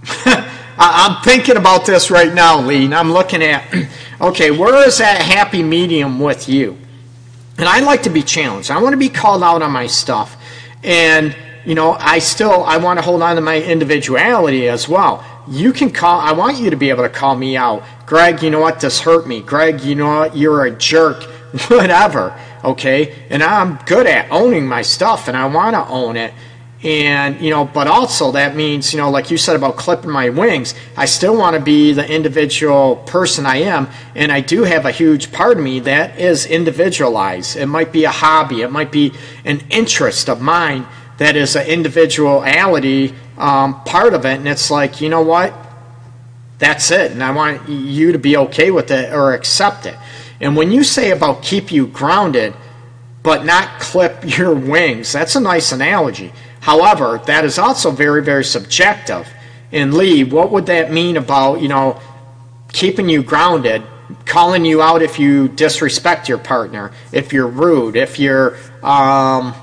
I'm 0.82 1.22
thinking 1.24 1.58
about 1.58 1.86
this 1.86 2.10
right 2.10 2.34
now, 2.34 2.62
Lee, 2.62 2.92
I'm 2.94 3.12
looking 3.12 3.44
at, 3.44 3.66
okay, 4.22 4.52
where 4.52 4.88
is 4.88 4.98
that 5.00 5.22
happy 5.22 5.62
medium 5.62 6.20
with 6.20 6.48
you? 6.48 6.78
And 7.58 7.68
I 7.68 7.82
like 7.82 8.04
to 8.04 8.10
be 8.10 8.24
challenged. 8.24 8.72
I 8.72 8.82
want 8.82 8.94
to 8.94 8.98
be 8.98 9.10
called 9.10 9.44
out 9.44 9.62
on 9.62 9.72
my 9.72 9.88
stuff. 9.88 10.38
And, 10.82 11.36
you 11.66 11.76
know, 11.76 11.92
I 12.00 12.20
still, 12.20 12.64
I 12.64 12.78
want 12.78 12.98
to 13.00 13.04
hold 13.04 13.22
on 13.22 13.36
to 13.36 13.42
my 13.42 13.62
individuality 13.62 14.70
as 14.70 14.88
well. 14.88 15.26
You 15.50 15.74
can 15.74 15.92
call, 15.92 16.22
I 16.22 16.32
want 16.32 16.58
you 16.58 16.70
to 16.70 16.78
be 16.78 16.90
able 16.90 17.04
to 17.04 17.10
call 17.10 17.36
me 17.36 17.58
out. 17.58 17.84
Greg, 18.06 18.42
you 18.42 18.50
know 18.50 18.62
what, 18.62 18.80
this 18.80 19.02
hurt 19.02 19.28
me. 19.28 19.42
Greg, 19.42 19.82
you 19.82 19.96
know 19.96 20.20
what, 20.20 20.38
you're 20.38 20.66
a 20.66 20.72
jerk. 20.72 21.24
Whatever, 21.68 22.40
okay? 22.64 23.26
And 23.30 23.44
I'm 23.44 23.78
good 23.86 24.08
at 24.08 24.32
owning 24.32 24.68
my 24.68 24.82
stuff 24.82 25.28
and 25.28 25.36
I 25.38 25.46
want 25.48 25.76
to 25.76 25.88
own 25.88 26.18
it. 26.18 26.34
And 26.82 27.42
you 27.42 27.50
know 27.50 27.66
but 27.66 27.88
also 27.88 28.32
that 28.32 28.56
means 28.56 28.94
you 28.94 29.00
know 29.00 29.10
like 29.10 29.30
you 29.30 29.38
said 29.38 29.58
about 29.58 29.76
clipping 29.76 30.12
my 30.12 30.30
wings 30.30 30.74
i 30.96 31.04
still 31.04 31.38
want 31.38 31.58
to 31.58 31.62
be 31.62 31.92
the 31.92 32.10
individual 32.10 32.96
person 33.06 33.46
i 33.46 33.58
am 33.58 33.90
and 34.16 34.32
i 34.32 34.40
do 34.40 34.64
have 34.64 34.86
a 34.86 34.92
huge 34.92 35.30
part 35.34 35.58
of 35.58 35.64
me 35.64 35.82
that 35.82 36.18
is 36.18 36.46
individualized. 36.46 37.58
It 37.58 37.66
might 37.66 37.92
be 37.92 38.06
a 38.06 38.12
hobby 38.12 38.62
it 38.62 38.72
might 38.72 38.94
be 38.94 39.12
an 39.44 39.62
interest 39.70 40.30
of 40.30 40.40
mine 40.40 40.88
that 41.18 41.36
is 41.36 41.58
an 41.58 41.68
individuality 41.68 43.14
um, 43.38 43.84
part 43.84 44.14
of 44.14 44.24
it 44.24 44.38
and 44.38 44.48
it's 44.48 44.72
like 44.72 45.02
you 45.02 45.10
know 45.10 45.22
what? 45.22 45.54
That's 46.60 46.92
it 46.92 47.12
and 47.12 47.22
i 47.22 47.32
want 47.32 47.68
you 47.68 48.14
to 48.14 48.20
be 48.20 48.38
okay 48.38 48.72
with 48.72 48.90
it 48.90 49.12
or 49.14 49.34
accept 49.34 49.86
it 49.86 49.98
and 50.42 50.56
when 50.56 50.72
you 50.72 50.84
say 50.84 51.12
about 51.12 51.42
keep 51.42 51.72
you 51.72 51.88
grounded 51.88 52.54
but 53.24 53.46
not 53.46 53.80
clip 53.80 54.24
your 54.38 54.54
wings 54.54 55.12
that's 55.12 55.36
a 55.36 55.42
nice 55.42 55.72
analogy 55.72 56.32
However, 56.62 57.22
that 57.26 57.46
is 57.46 57.58
also 57.58 57.92
very, 57.92 58.24
very 58.24 58.44
subjective. 58.44 59.32
And 59.72 59.94
Lee, 59.94 60.24
what 60.24 60.52
would 60.52 60.66
that 60.66 60.92
mean 60.92 61.18
about, 61.18 61.62
you 61.62 61.68
know, 61.68 62.00
keeping 62.74 63.10
you 63.10 63.24
grounded, 63.24 63.84
calling 64.26 64.66
you 64.66 64.82
out 64.82 65.02
if 65.02 65.20
you 65.20 65.48
disrespect 65.48 66.28
your 66.28 66.38
partner, 66.38 66.92
if 67.12 67.32
you're 67.32 67.48
rude, 67.48 67.96
if 67.96 68.20
you're, 68.20 68.58
um, 68.84 69.54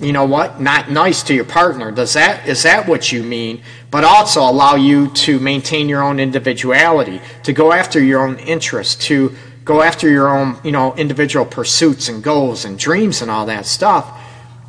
you 0.00 0.12
know 0.12 0.24
what, 0.24 0.60
not 0.60 0.90
nice 0.90 1.22
to 1.24 1.34
your 1.34 1.44
partner? 1.44 1.90
Does 1.90 2.14
that 2.14 2.46
is 2.48 2.62
that 2.62 2.88
what 2.88 3.12
you 3.12 3.22
mean? 3.22 3.62
But 3.90 4.04
also 4.04 4.40
allow 4.40 4.74
you 4.74 5.08
to 5.08 5.38
maintain 5.38 5.88
your 5.88 6.02
own 6.02 6.18
individuality, 6.18 7.20
to 7.42 7.52
go 7.52 7.72
after 7.72 8.02
your 8.02 8.26
own 8.26 8.38
interests, 8.38 9.06
to 9.06 9.34
go 9.64 9.82
after 9.82 10.08
your 10.08 10.28
own, 10.28 10.58
you 10.64 10.72
know, 10.72 10.94
individual 10.94 11.44
pursuits 11.44 12.08
and 12.08 12.22
goals 12.22 12.64
and 12.64 12.78
dreams 12.78 13.22
and 13.22 13.30
all 13.30 13.46
that 13.46 13.66
stuff 13.66 14.18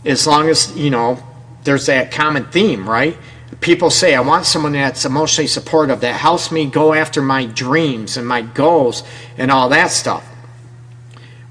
as 0.06 0.26
long 0.26 0.50
as 0.50 0.76
you 0.76 0.90
know 0.90 1.22
there's 1.64 1.86
that 1.86 2.12
common 2.12 2.46
theme, 2.46 2.90
right? 2.90 3.18
People 3.60 3.92
say, 3.92 4.16
I 4.16 4.22
want 4.22 4.46
someone 4.46 4.72
that's 4.72 5.06
emotionally 5.06 5.48
supportive, 5.48 6.02
that 6.02 6.16
helps 6.16 6.52
me 6.52 6.66
go 6.66 6.94
after 6.94 7.22
my 7.22 7.46
dreams 7.46 8.18
and 8.18 8.28
my 8.28 8.42
goals 8.42 9.04
and 9.38 9.52
all 9.52 9.70
that 9.70 9.92
stuff. 9.92 10.26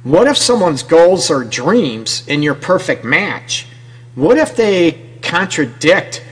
What 0.02 0.26
if 0.26 0.36
someone's 0.36 0.82
goals 0.82 1.30
or 1.30 1.44
dreams 1.44 2.26
in 2.26 2.42
your 2.42 2.54
perfect 2.54 3.04
match? 3.04 3.66
What 4.16 4.38
if 4.38 4.56
they 4.56 4.92
contradict 5.22 6.24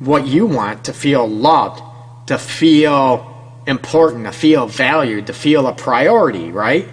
what 0.00 0.26
you 0.26 0.44
want 0.44 0.84
to 0.84 0.92
feel 0.92 1.26
loved, 1.26 1.80
to 2.26 2.36
feel 2.36 3.27
important, 3.68 4.24
to 4.24 4.32
feel 4.32 4.66
valued, 4.66 5.28
to 5.28 5.32
feel 5.32 5.66
a 5.66 5.72
priority, 5.72 6.50
right? 6.50 6.88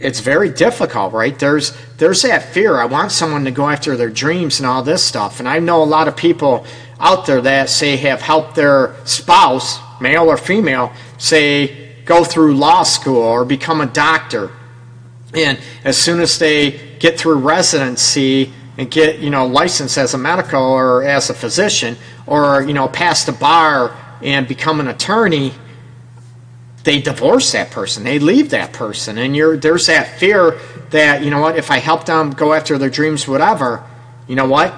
it's 0.00 0.20
very 0.20 0.48
difficult, 0.48 1.12
right? 1.12 1.38
There's 1.38 1.76
there's 1.98 2.22
that 2.22 2.42
fear. 2.42 2.78
I 2.78 2.86
want 2.86 3.12
someone 3.12 3.44
to 3.44 3.50
go 3.50 3.68
after 3.68 3.96
their 3.96 4.08
dreams 4.08 4.58
and 4.58 4.66
all 4.66 4.82
this 4.82 5.04
stuff. 5.04 5.38
And 5.38 5.48
I 5.48 5.58
know 5.58 5.82
a 5.82 5.84
lot 5.84 6.08
of 6.08 6.16
people 6.16 6.64
out 6.98 7.26
there 7.26 7.40
that 7.42 7.68
say 7.68 7.96
have 7.96 8.22
helped 8.22 8.54
their 8.54 8.96
spouse, 9.04 9.78
male 10.00 10.24
or 10.24 10.38
female, 10.38 10.92
say 11.18 11.94
go 12.06 12.24
through 12.24 12.56
law 12.56 12.82
school 12.82 13.22
or 13.22 13.44
become 13.44 13.82
a 13.82 13.86
doctor. 13.86 14.50
And 15.34 15.60
as 15.84 15.98
soon 15.98 16.20
as 16.20 16.38
they 16.38 16.96
get 16.98 17.18
through 17.18 17.36
residency 17.36 18.52
and 18.78 18.90
get, 18.90 19.18
you 19.18 19.28
know, 19.28 19.46
licensed 19.46 19.98
as 19.98 20.14
a 20.14 20.18
medical 20.18 20.62
or 20.62 21.04
as 21.04 21.28
a 21.28 21.34
physician 21.34 21.96
or, 22.26 22.62
you 22.62 22.72
know, 22.72 22.88
pass 22.88 23.24
the 23.24 23.32
bar 23.32 23.94
and 24.22 24.48
become 24.48 24.80
an 24.80 24.88
attorney, 24.88 25.52
they 26.90 27.00
divorce 27.00 27.52
that 27.52 27.70
person, 27.70 28.02
they 28.02 28.18
leave 28.18 28.50
that 28.50 28.72
person, 28.72 29.16
and 29.16 29.36
you're 29.36 29.56
there's 29.56 29.86
that 29.86 30.18
fear 30.18 30.58
that 30.90 31.22
you 31.22 31.30
know 31.30 31.40
what 31.40 31.56
if 31.56 31.70
I 31.70 31.78
help 31.78 32.04
them 32.04 32.32
go 32.32 32.52
after 32.52 32.78
their 32.78 32.90
dreams, 32.90 33.28
whatever, 33.28 33.84
you 34.26 34.34
know 34.34 34.48
what, 34.48 34.74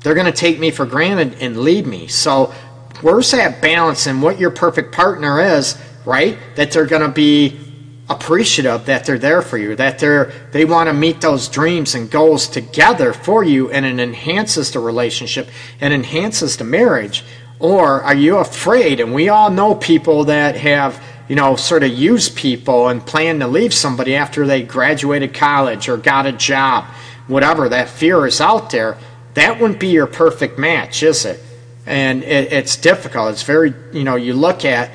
they're 0.00 0.14
going 0.14 0.32
to 0.32 0.32
take 0.32 0.58
me 0.58 0.70
for 0.70 0.86
granted 0.86 1.36
and 1.42 1.60
leave 1.60 1.86
me. 1.86 2.06
So 2.06 2.54
where's 3.02 3.32
that 3.32 3.60
balance 3.60 4.06
and 4.06 4.22
what 4.22 4.40
your 4.40 4.50
perfect 4.50 4.94
partner 4.94 5.38
is, 5.42 5.76
right? 6.06 6.38
That 6.54 6.70
they're 6.70 6.86
going 6.86 7.02
to 7.02 7.12
be 7.12 7.60
appreciative 8.08 8.86
that 8.86 9.04
they're 9.04 9.18
there 9.18 9.42
for 9.42 9.58
you, 9.58 9.76
that 9.76 9.98
they're 9.98 10.32
they 10.52 10.64
want 10.64 10.88
to 10.88 10.94
meet 10.94 11.20
those 11.20 11.48
dreams 11.48 11.94
and 11.94 12.10
goals 12.10 12.48
together 12.48 13.12
for 13.12 13.44
you, 13.44 13.70
and 13.70 13.84
it 13.84 14.00
enhances 14.00 14.70
the 14.70 14.80
relationship 14.80 15.50
and 15.82 15.92
enhances 15.92 16.56
the 16.56 16.64
marriage. 16.64 17.24
Or 17.58 18.02
are 18.02 18.14
you 18.14 18.38
afraid? 18.38 19.00
And 19.00 19.12
we 19.12 19.28
all 19.28 19.50
know 19.50 19.74
people 19.74 20.24
that 20.24 20.56
have 20.56 21.02
you 21.28 21.36
know, 21.36 21.56
sort 21.56 21.82
of 21.82 21.90
use 21.90 22.28
people 22.28 22.88
and 22.88 23.04
plan 23.04 23.40
to 23.40 23.46
leave 23.46 23.74
somebody 23.74 24.14
after 24.14 24.46
they 24.46 24.62
graduated 24.62 25.34
college 25.34 25.88
or 25.88 25.96
got 25.96 26.26
a 26.26 26.32
job, 26.32 26.84
whatever, 27.26 27.68
that 27.68 27.88
fear 27.88 28.26
is 28.26 28.40
out 28.40 28.70
there, 28.70 28.96
that 29.34 29.60
wouldn't 29.60 29.80
be 29.80 29.88
your 29.88 30.06
perfect 30.06 30.58
match, 30.58 31.02
is 31.02 31.24
it? 31.24 31.42
And 31.84 32.22
it, 32.22 32.52
it's 32.52 32.76
difficult. 32.76 33.32
It's 33.32 33.42
very, 33.42 33.74
you 33.92 34.04
know, 34.04 34.16
you 34.16 34.34
look 34.34 34.64
at 34.64 34.90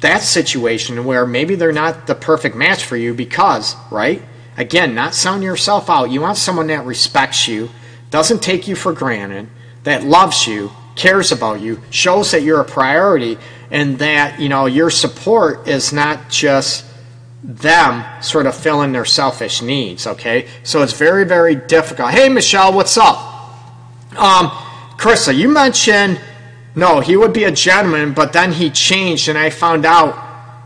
that 0.00 0.22
situation 0.22 1.04
where 1.04 1.26
maybe 1.26 1.54
they're 1.54 1.72
not 1.72 2.06
the 2.06 2.14
perfect 2.14 2.56
match 2.56 2.84
for 2.84 2.96
you 2.96 3.14
because, 3.14 3.76
right? 3.90 4.22
Again, 4.56 4.94
not 4.94 5.14
sound 5.14 5.42
yourself 5.42 5.88
out. 5.88 6.10
You 6.10 6.20
want 6.20 6.38
someone 6.38 6.68
that 6.68 6.84
respects 6.84 7.48
you, 7.48 7.70
doesn't 8.10 8.42
take 8.42 8.66
you 8.66 8.76
for 8.76 8.92
granted, 8.92 9.48
that 9.84 10.04
loves 10.04 10.46
you, 10.46 10.70
cares 10.96 11.32
about 11.32 11.60
you, 11.60 11.80
shows 11.90 12.30
that 12.32 12.42
you're 12.42 12.60
a 12.60 12.64
priority, 12.64 13.38
and 13.70 13.98
that 13.98 14.40
you 14.40 14.48
know 14.48 14.66
your 14.66 14.90
support 14.90 15.68
is 15.68 15.92
not 15.92 16.28
just 16.28 16.84
them 17.42 18.04
sort 18.22 18.46
of 18.46 18.54
filling 18.54 18.92
their 18.92 19.04
selfish 19.04 19.62
needs 19.62 20.06
okay? 20.06 20.48
So 20.62 20.82
it's 20.82 20.92
very 20.92 21.24
very 21.24 21.54
difficult. 21.54 22.10
Hey 22.10 22.28
michelle 22.28 22.72
what's 22.72 22.96
up? 22.96 23.16
Um 24.16 24.48
carissa 24.98 25.34
you 25.34 25.48
mentioned 25.48 26.20
no 26.74 27.00
he 27.00 27.16
would 27.16 27.32
be 27.32 27.44
a 27.44 27.50
gentleman 27.50 28.12
but 28.12 28.32
then 28.32 28.52
he 28.52 28.68
changed 28.70 29.28
and 29.28 29.38
i 29.38 29.48
found 29.48 29.86
out 29.86 30.14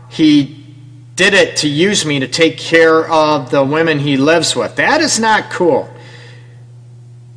he 0.09 0.65
did 1.15 1.33
it 1.33 1.57
to 1.57 1.69
use 1.69 2.05
me 2.05 2.19
to 2.19 2.27
take 2.27 2.57
care 2.57 3.09
of 3.09 3.49
the 3.49 3.63
women 3.63 3.99
he 3.99 4.17
lives 4.17 4.53
with. 4.55 4.75
That 4.75 4.99
is 4.99 5.17
not 5.17 5.49
cool. 5.49 5.89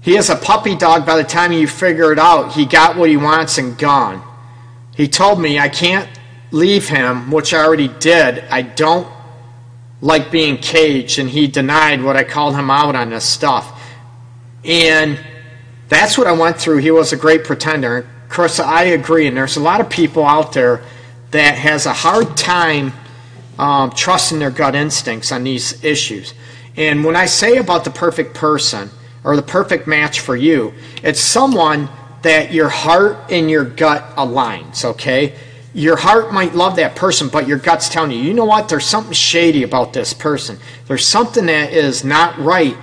He 0.01 0.17
is 0.17 0.31
a 0.31 0.37
puppy 0.37 0.75
dog. 0.75 1.07
By 1.07 1.17
the 1.17 1.25
time 1.25 1.53
you 1.53 1.69
figure 1.69 2.13
it 2.13 2.19
out 2.19 2.53
he 2.53 2.67
got 2.67 2.97
what 2.97 3.09
he 3.09 3.17
wants 3.17 3.59
and 3.59 3.79
gone 3.79 4.28
he 4.99 5.07
told 5.07 5.41
me 5.41 5.61
I 5.61 5.69
can't 5.69 6.09
leave 6.51 6.89
him, 6.89 7.31
which 7.31 7.55
I 7.55 7.65
already 7.65 7.87
did. 7.87 8.41
I 8.51 8.63
don't 8.63 9.07
like 10.01 10.33
being 10.33 10.59
caged, 10.59 11.21
and 11.21 11.31
he 11.31 11.47
denied 11.47 12.03
what 12.03 12.17
I 12.17 12.25
called 12.25 12.57
him 12.57 12.69
out 12.69 12.97
on 12.97 13.11
this 13.11 13.25
stuff. 13.25 13.81
And 14.65 15.17
that's 15.89 16.19
what 16.19 16.27
I 16.27 16.33
went 16.33 16.59
through. 16.59 16.79
He 16.79 16.91
was 16.91 17.13
a 17.13 17.17
great 17.17 17.45
pretender. 17.45 18.09
Of 18.25 18.29
course, 18.29 18.59
I 18.59 18.83
agree, 18.83 19.29
and 19.29 19.37
there's 19.37 19.57
a 19.57 19.61
lot 19.61 19.81
of 19.81 19.89
people 19.89 20.27
out 20.27 20.53
there 20.53 20.83
that 21.31 21.55
has 21.55 21.87
a 21.87 21.93
hard 21.93 22.37
time 22.37 22.93
um, 23.57 23.93
trusting 23.93 24.41
their 24.41 24.51
gut 24.51 24.75
instincts 24.75 25.31
on 25.31 25.45
these 25.45 25.85
issues. 25.85 26.35
And 26.77 27.05
when 27.05 27.15
I 27.15 27.27
say 27.27 27.59
about 27.59 27.85
the 27.85 27.93
perfect 27.93 28.35
person 28.35 28.91
or 29.23 29.37
the 29.37 29.43
perfect 29.43 29.87
match 29.87 30.19
for 30.19 30.35
you, 30.35 30.75
it's 31.05 31.21
someone 31.21 31.89
that 32.23 32.53
your 32.53 32.69
heart 32.69 33.31
and 33.31 33.51
your 33.51 33.65
gut 33.65 34.17
aligns, 34.17 34.85
okay? 34.85 35.35
Your 35.75 35.97
heart 35.97 36.33
might 36.33 36.55
love 36.55 36.77
that 36.77 36.97
person, 36.97 37.29
but 37.29 37.47
your 37.47 37.59
gut's 37.59 37.89
telling 37.89 38.11
you, 38.11 38.19
you 38.19 38.35
know 38.35 38.45
what, 38.45 38.69
there's 38.69 38.87
something 38.87 39.13
shady 39.13 39.63
about 39.63 39.93
this 39.93 40.13
person. 40.13 40.59
There's 40.87 41.07
something 41.07 41.47
that 41.47 41.73
is 41.73 42.05
not 42.05 42.39
right, 42.39 42.77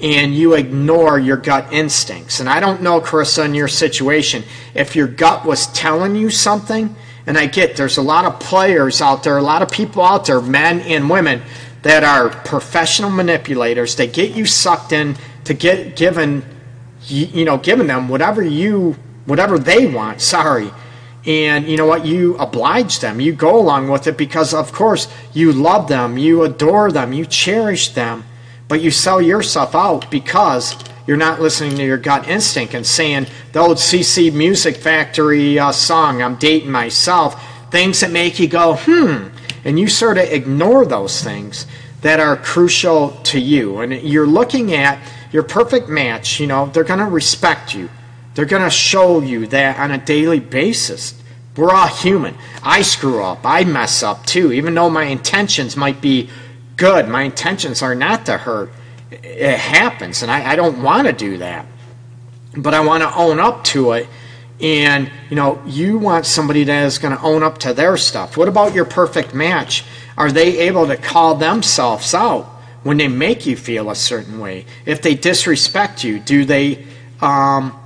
and 0.00 0.34
you 0.34 0.54
ignore 0.54 1.18
your 1.18 1.36
gut 1.36 1.72
instincts. 1.72 2.40
And 2.40 2.48
I 2.48 2.58
don't 2.58 2.82
know, 2.82 3.00
Carissa, 3.00 3.44
in 3.44 3.54
your 3.54 3.68
situation, 3.68 4.42
if 4.74 4.96
your 4.96 5.06
gut 5.06 5.44
was 5.44 5.66
telling 5.68 6.16
you 6.16 6.30
something 6.30 6.96
And 7.26 7.38
I 7.38 7.46
get 7.46 7.76
there's 7.76 7.96
a 7.96 8.02
lot 8.02 8.24
of 8.24 8.40
players 8.40 9.00
out 9.00 9.22
there, 9.22 9.36
a 9.36 9.42
lot 9.42 9.62
of 9.62 9.70
people 9.70 10.02
out 10.02 10.26
there, 10.26 10.40
men 10.40 10.80
and 10.80 11.08
women, 11.08 11.42
that 11.82 12.04
are 12.04 12.28
professional 12.28 13.10
manipulators. 13.10 13.96
They 13.96 14.06
get 14.06 14.34
you 14.34 14.46
sucked 14.46 14.92
in 14.92 15.16
to 15.44 15.54
get 15.54 15.96
given, 15.96 16.44
you 17.06 17.44
know, 17.44 17.58
giving 17.58 17.86
them 17.86 18.08
whatever 18.08 18.42
you, 18.42 18.96
whatever 19.26 19.58
they 19.58 19.86
want. 19.86 20.20
Sorry. 20.20 20.70
And 21.26 21.68
you 21.68 21.76
know 21.76 21.86
what? 21.86 22.06
You 22.06 22.36
oblige 22.38 23.00
them. 23.00 23.20
You 23.20 23.32
go 23.32 23.58
along 23.58 23.88
with 23.88 24.06
it 24.06 24.16
because, 24.16 24.54
of 24.54 24.72
course, 24.72 25.08
you 25.34 25.52
love 25.52 25.88
them, 25.88 26.16
you 26.16 26.42
adore 26.42 26.90
them, 26.90 27.12
you 27.12 27.26
cherish 27.26 27.90
them, 27.90 28.24
but 28.68 28.80
you 28.80 28.90
sell 28.90 29.20
yourself 29.20 29.74
out 29.74 30.10
because 30.10 30.76
you're 31.06 31.16
not 31.16 31.40
listening 31.40 31.76
to 31.76 31.84
your 31.84 31.98
gut 31.98 32.28
instinct 32.28 32.72
and 32.72 32.86
saying 32.86 33.26
the 33.52 33.58
old 33.58 33.78
CC 33.78 34.32
Music 34.32 34.76
Factory 34.76 35.58
uh, 35.58 35.72
song, 35.72 36.22
I'm 36.22 36.36
dating 36.36 36.70
myself, 36.70 37.42
things 37.70 38.00
that 38.00 38.10
make 38.10 38.38
you 38.38 38.48
go, 38.48 38.76
hmm, 38.80 39.28
and 39.64 39.78
you 39.78 39.88
sort 39.88 40.18
of 40.18 40.24
ignore 40.24 40.86
those 40.86 41.22
things 41.22 41.66
that 42.02 42.20
are 42.20 42.36
crucial 42.36 43.10
to 43.24 43.38
you. 43.38 43.80
And 43.80 43.92
you're 43.92 44.26
looking 44.26 44.72
at 44.74 44.98
your 45.32 45.42
perfect 45.42 45.88
match, 45.88 46.40
you 46.40 46.46
know, 46.46 46.66
they're 46.66 46.84
going 46.84 46.98
to 46.98 47.06
respect 47.06 47.74
you. 47.74 47.88
They're 48.34 48.44
going 48.44 48.62
to 48.62 48.70
show 48.70 49.20
you 49.20 49.46
that 49.48 49.78
on 49.78 49.90
a 49.90 49.98
daily 49.98 50.40
basis. 50.40 51.20
We're 51.56 51.72
all 51.74 51.88
human. 51.88 52.36
I 52.62 52.82
screw 52.82 53.22
up. 53.22 53.40
I 53.44 53.64
mess 53.64 54.02
up 54.02 54.24
too. 54.26 54.52
Even 54.52 54.74
though 54.74 54.90
my 54.90 55.04
intentions 55.04 55.76
might 55.76 56.00
be 56.00 56.30
good, 56.76 57.08
my 57.08 57.22
intentions 57.22 57.82
are 57.82 57.94
not 57.94 58.26
to 58.26 58.38
hurt. 58.38 58.70
It 59.10 59.58
happens, 59.58 60.22
and 60.22 60.30
I, 60.30 60.52
I 60.52 60.56
don't 60.56 60.82
want 60.82 61.06
to 61.06 61.12
do 61.12 61.38
that. 61.38 61.66
But 62.56 62.74
I 62.74 62.80
want 62.80 63.02
to 63.02 63.14
own 63.14 63.40
up 63.40 63.64
to 63.64 63.92
it. 63.92 64.08
And, 64.60 65.10
you 65.28 65.36
know, 65.36 65.62
you 65.66 65.98
want 65.98 66.26
somebody 66.26 66.64
that 66.64 66.84
is 66.84 66.98
going 66.98 67.16
to 67.16 67.22
own 67.22 67.42
up 67.42 67.58
to 67.58 67.72
their 67.72 67.96
stuff. 67.96 68.36
What 68.36 68.48
about 68.48 68.74
your 68.74 68.84
perfect 68.84 69.34
match? 69.34 69.84
Are 70.18 70.30
they 70.30 70.58
able 70.60 70.86
to 70.86 70.96
call 70.96 71.34
themselves 71.34 72.14
out 72.14 72.49
when 72.82 72.96
they 72.96 73.08
make 73.08 73.46
you 73.46 73.56
feel 73.56 73.90
a 73.90 73.94
certain 73.94 74.38
way? 74.38 74.66
If 74.86 75.02
they 75.02 75.14
disrespect 75.14 76.04
you, 76.04 76.18
do 76.18 76.44
they 76.44 76.86
um, 77.20 77.78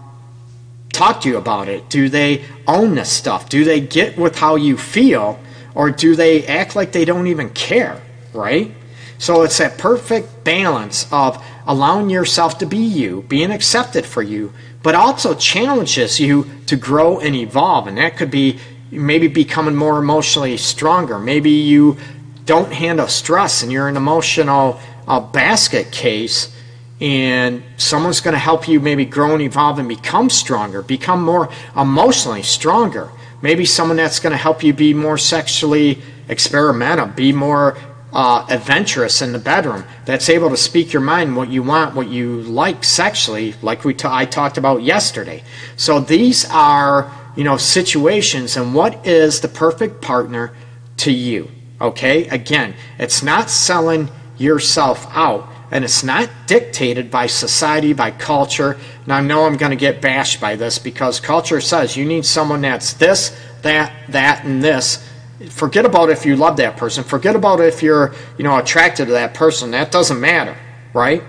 talk 0.92 1.22
to 1.22 1.28
you 1.28 1.36
about 1.36 1.68
it? 1.68 1.88
Do 1.88 2.08
they 2.08 2.44
own 2.66 2.94
this 2.94 3.10
stuff? 3.10 3.48
Do 3.48 3.64
they 3.64 3.80
get 3.80 4.16
with 4.16 4.36
how 4.36 4.56
you 4.56 4.76
feel? 4.76 5.38
Or 5.74 5.90
do 5.90 6.14
they 6.14 6.46
act 6.46 6.76
like 6.76 6.92
they 6.92 7.04
don't 7.04 7.26
even 7.26 7.50
care, 7.50 8.00
right? 8.32 8.70
So 9.18 9.42
it's 9.42 9.58
that 9.58 9.78
perfect 9.78 10.44
balance 10.44 11.10
of 11.12 11.44
allowing 11.66 12.10
yourself 12.10 12.58
to 12.58 12.66
be 12.66 12.78
you, 12.78 13.22
being 13.28 13.50
accepted 13.50 14.04
for 14.04 14.22
you, 14.22 14.52
but 14.82 14.94
also 14.94 15.34
challenges 15.34 16.20
you 16.20 16.48
to 16.66 16.76
grow 16.76 17.18
and 17.18 17.34
evolve. 17.34 17.86
And 17.86 17.98
that 17.98 18.16
could 18.16 18.30
be 18.30 18.58
maybe 18.90 19.28
becoming 19.28 19.74
more 19.74 19.98
emotionally 19.98 20.56
stronger. 20.56 21.18
Maybe 21.18 21.50
you 21.50 21.96
don't 22.44 22.72
handle 22.72 23.08
stress 23.08 23.62
and 23.62 23.72
you're 23.72 23.88
an 23.88 23.96
emotional 23.96 24.80
uh, 25.06 25.20
basket 25.20 25.90
case 25.90 26.54
and 27.00 27.62
someone's 27.76 28.20
going 28.20 28.34
to 28.34 28.38
help 28.38 28.68
you 28.68 28.80
maybe 28.80 29.04
grow 29.04 29.32
and 29.32 29.42
evolve 29.42 29.78
and 29.78 29.88
become 29.88 30.30
stronger, 30.30 30.82
become 30.82 31.22
more 31.22 31.50
emotionally 31.76 32.42
stronger. 32.42 33.10
Maybe 33.42 33.64
someone 33.64 33.96
that's 33.96 34.20
going 34.20 34.30
to 34.30 34.38
help 34.38 34.62
you 34.62 34.72
be 34.72 34.94
more 34.94 35.18
sexually 35.18 36.00
experimental, 36.28 37.08
be 37.08 37.32
more 37.32 37.76
uh, 38.12 38.46
adventurous 38.48 39.20
in 39.20 39.32
the 39.32 39.38
bedroom, 39.38 39.84
that's 40.04 40.28
able 40.28 40.48
to 40.48 40.56
speak 40.56 40.92
your 40.92 41.02
mind, 41.02 41.36
what 41.36 41.50
you 41.50 41.62
want, 41.62 41.96
what 41.96 42.08
you 42.08 42.42
like 42.42 42.84
sexually, 42.84 43.54
like 43.60 43.84
we 43.84 43.92
t- 43.92 44.08
I 44.08 44.24
talked 44.24 44.56
about 44.56 44.82
yesterday. 44.82 45.42
So 45.76 45.98
these 45.98 46.48
are 46.50 47.10
you 47.36 47.42
know 47.42 47.56
situations, 47.56 48.56
and 48.56 48.72
what 48.72 49.04
is 49.04 49.40
the 49.40 49.48
perfect 49.48 50.00
partner 50.00 50.54
to 50.98 51.12
you? 51.12 51.50
Okay, 51.80 52.28
again, 52.28 52.74
it's 52.98 53.22
not 53.22 53.50
selling 53.50 54.08
yourself 54.38 55.06
out 55.10 55.48
and 55.70 55.84
it's 55.84 56.04
not 56.04 56.30
dictated 56.46 57.10
by 57.10 57.26
society, 57.26 57.92
by 57.92 58.10
culture. 58.10 58.78
And 59.04 59.12
I 59.12 59.20
know 59.20 59.44
I'm 59.44 59.56
going 59.56 59.70
to 59.70 59.76
get 59.76 60.00
bashed 60.00 60.40
by 60.40 60.56
this 60.56 60.78
because 60.78 61.18
culture 61.18 61.60
says 61.60 61.96
you 61.96 62.04
need 62.04 62.24
someone 62.24 62.60
that's 62.60 62.92
this, 62.94 63.36
that, 63.62 63.92
that, 64.10 64.44
and 64.44 64.62
this. 64.62 65.04
Forget 65.50 65.84
about 65.84 66.10
if 66.10 66.24
you 66.24 66.36
love 66.36 66.58
that 66.58 66.76
person. 66.76 67.02
Forget 67.02 67.34
about 67.34 67.60
if 67.60 67.82
you're, 67.82 68.14
you 68.38 68.44
know, 68.44 68.56
attracted 68.56 69.06
to 69.06 69.12
that 69.12 69.34
person. 69.34 69.72
That 69.72 69.90
doesn't 69.90 70.20
matter, 70.20 70.56
right? 70.92 71.24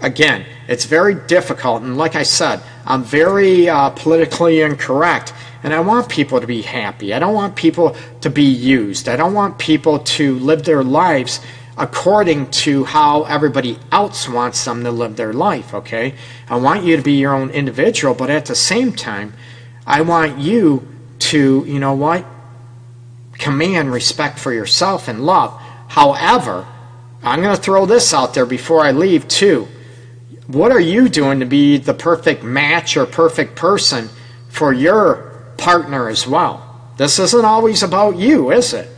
Again, 0.00 0.44
it's 0.68 0.84
very 0.84 1.14
difficult, 1.14 1.82
and 1.82 1.96
like 1.96 2.14
I 2.14 2.22
said, 2.22 2.60
I'm 2.84 3.02
very 3.02 3.68
uh, 3.70 3.88
politically 3.90 4.60
incorrect, 4.60 5.32
and 5.62 5.72
I 5.72 5.80
want 5.80 6.10
people 6.10 6.40
to 6.40 6.46
be 6.46 6.60
happy. 6.60 7.14
I 7.14 7.18
don't 7.18 7.34
want 7.34 7.56
people 7.56 7.96
to 8.20 8.28
be 8.28 8.44
used. 8.44 9.08
I 9.08 9.16
don't 9.16 9.32
want 9.32 9.58
people 9.58 9.98
to 10.00 10.38
live 10.38 10.64
their 10.64 10.84
lives 10.84 11.40
according 11.78 12.50
to 12.50 12.84
how 12.84 13.22
everybody 13.22 13.78
else 13.90 14.28
wants 14.28 14.62
them 14.64 14.84
to 14.84 14.90
live 14.90 15.16
their 15.16 15.32
life, 15.32 15.72
okay? 15.72 16.14
I 16.50 16.56
want 16.56 16.84
you 16.84 16.96
to 16.96 17.02
be 17.02 17.12
your 17.12 17.32
own 17.32 17.50
individual, 17.50 18.14
but 18.14 18.30
at 18.30 18.46
the 18.46 18.54
same 18.54 18.92
time, 18.92 19.32
I 19.86 20.02
want 20.02 20.38
you 20.38 20.86
to, 21.20 21.64
you 21.66 21.78
know 21.78 21.94
what? 21.94 22.26
Command 23.38 23.90
respect 23.92 24.38
for 24.38 24.52
yourself 24.52 25.08
and 25.08 25.24
love. 25.24 25.58
However, 25.88 26.66
I'm 27.22 27.40
going 27.40 27.56
to 27.56 27.62
throw 27.62 27.86
this 27.86 28.12
out 28.12 28.34
there 28.34 28.44
before 28.44 28.84
I 28.84 28.90
leave, 28.90 29.28
too. 29.28 29.68
What 30.48 30.72
are 30.72 30.80
you 30.80 31.10
doing 31.10 31.40
to 31.40 31.46
be 31.46 31.76
the 31.76 31.92
perfect 31.92 32.42
match 32.42 32.96
or 32.96 33.04
perfect 33.04 33.54
person 33.54 34.08
for 34.48 34.72
your 34.72 35.52
partner 35.58 36.08
as 36.08 36.26
well? 36.26 36.64
This 36.96 37.18
isn't 37.18 37.44
always 37.44 37.82
about 37.82 38.16
you, 38.16 38.50
is 38.50 38.72
it? 38.72 38.88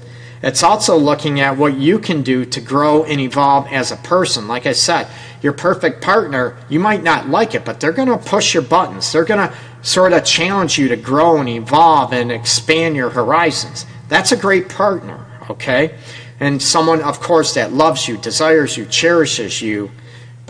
It's 0.45 0.63
also 0.63 0.97
looking 0.97 1.41
at 1.41 1.57
what 1.57 1.77
you 1.77 1.99
can 1.99 2.23
do 2.23 2.45
to 2.45 2.61
grow 2.61 3.03
and 3.03 3.21
evolve 3.21 3.67
as 3.67 3.91
a 3.91 3.97
person. 3.97 4.47
Like 4.47 4.65
I 4.65 4.73
said, 4.73 5.09
your 5.43 5.53
perfect 5.53 6.01
partner, 6.03 6.57
you 6.69 6.79
might 6.79 7.03
not 7.03 7.29
like 7.29 7.57
it, 7.57 7.65
but 7.65 7.81
they're 7.81 7.91
going 7.91 8.07
to 8.07 8.17
push 8.17 8.55
your 8.55 8.63
buttons. 8.63 9.11
They're 9.11 9.25
going 9.25 9.51
to 9.51 9.55
sort 9.83 10.13
of 10.13 10.25
challenge 10.25 10.79
you 10.79 10.87
to 10.87 10.97
grow 10.97 11.39
and 11.39 11.49
evolve 11.49 12.13
and 12.13 12.31
expand 12.31 12.95
your 12.95 13.11
horizons. 13.11 13.87
That's 14.09 14.31
a 14.31 14.37
great 14.37 14.69
partner, 14.69 15.27
okay? 15.51 15.99
And 16.39 16.63
someone, 16.63 17.03
of 17.03 17.19
course, 17.19 17.55
that 17.55 17.73
loves 17.73 18.07
you, 18.07 18.19
desires 18.19 18.77
you, 18.77 18.87
cherishes 18.87 19.61
you, 19.61 19.91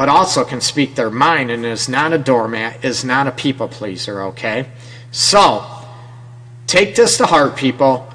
but 0.00 0.08
also 0.08 0.46
can 0.46 0.62
speak 0.62 0.94
their 0.94 1.10
mind 1.10 1.50
and 1.50 1.62
is 1.62 1.86
not 1.86 2.10
a 2.10 2.16
doormat, 2.16 2.82
is 2.82 3.04
not 3.04 3.26
a 3.26 3.30
people 3.30 3.68
pleaser, 3.68 4.22
okay? 4.22 4.66
So, 5.10 5.62
take 6.66 6.96
this 6.96 7.18
to 7.18 7.26
heart, 7.26 7.54
people. 7.54 8.08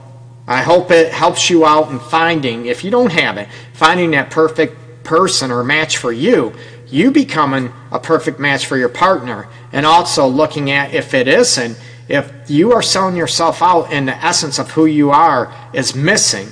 I 0.48 0.64
hope 0.64 0.90
it 0.90 1.14
helps 1.14 1.48
you 1.48 1.64
out 1.64 1.92
in 1.92 2.00
finding, 2.00 2.66
if 2.66 2.84
you 2.84 2.90
don't 2.90 3.12
have 3.12 3.38
it, 3.38 3.48
finding 3.74 4.10
that 4.12 4.32
perfect 4.32 5.04
person 5.04 5.52
or 5.52 5.64
match 5.64 5.98
for 5.98 6.12
you, 6.12 6.56
you 6.88 7.12
becoming 7.12 7.72
a 7.92 8.00
perfect 8.00 8.40
match 8.40 8.66
for 8.66 8.78
your 8.78 8.90
partner, 8.90 9.48
and 9.72 9.86
also 9.86 10.26
looking 10.26 10.72
at 10.72 10.92
if 10.92 11.14
it 11.14 11.28
isn't, 11.28 11.80
if 12.08 12.34
you 12.48 12.74
are 12.74 12.82
selling 12.82 13.16
yourself 13.16 13.62
out 13.62 13.94
and 13.94 14.08
the 14.08 14.26
essence 14.26 14.58
of 14.58 14.72
who 14.72 14.88
you 14.88 15.12
are 15.12 15.54
is 15.72 15.94
missing, 15.94 16.48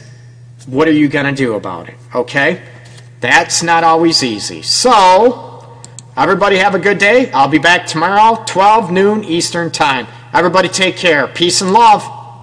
what 0.67 0.87
are 0.87 0.91
you 0.91 1.07
going 1.07 1.25
to 1.25 1.33
do 1.33 1.55
about 1.55 1.89
it? 1.89 1.95
Okay? 2.13 2.61
That's 3.23 3.63
not 3.63 3.85
always 3.85 4.21
easy. 4.21 4.61
So, 4.63 5.79
everybody 6.17 6.57
have 6.57 6.75
a 6.75 6.79
good 6.79 6.97
day. 6.97 7.31
I'll 7.31 7.47
be 7.47 7.57
back 7.57 7.87
tomorrow, 7.87 8.43
12 8.45 8.91
noon 8.91 9.23
Eastern 9.23 9.71
Time. 9.71 10.07
Everybody 10.33 10.67
take 10.67 10.97
care. 10.97 11.29
Peace 11.29 11.61
and 11.61 11.71
love. 11.71 12.22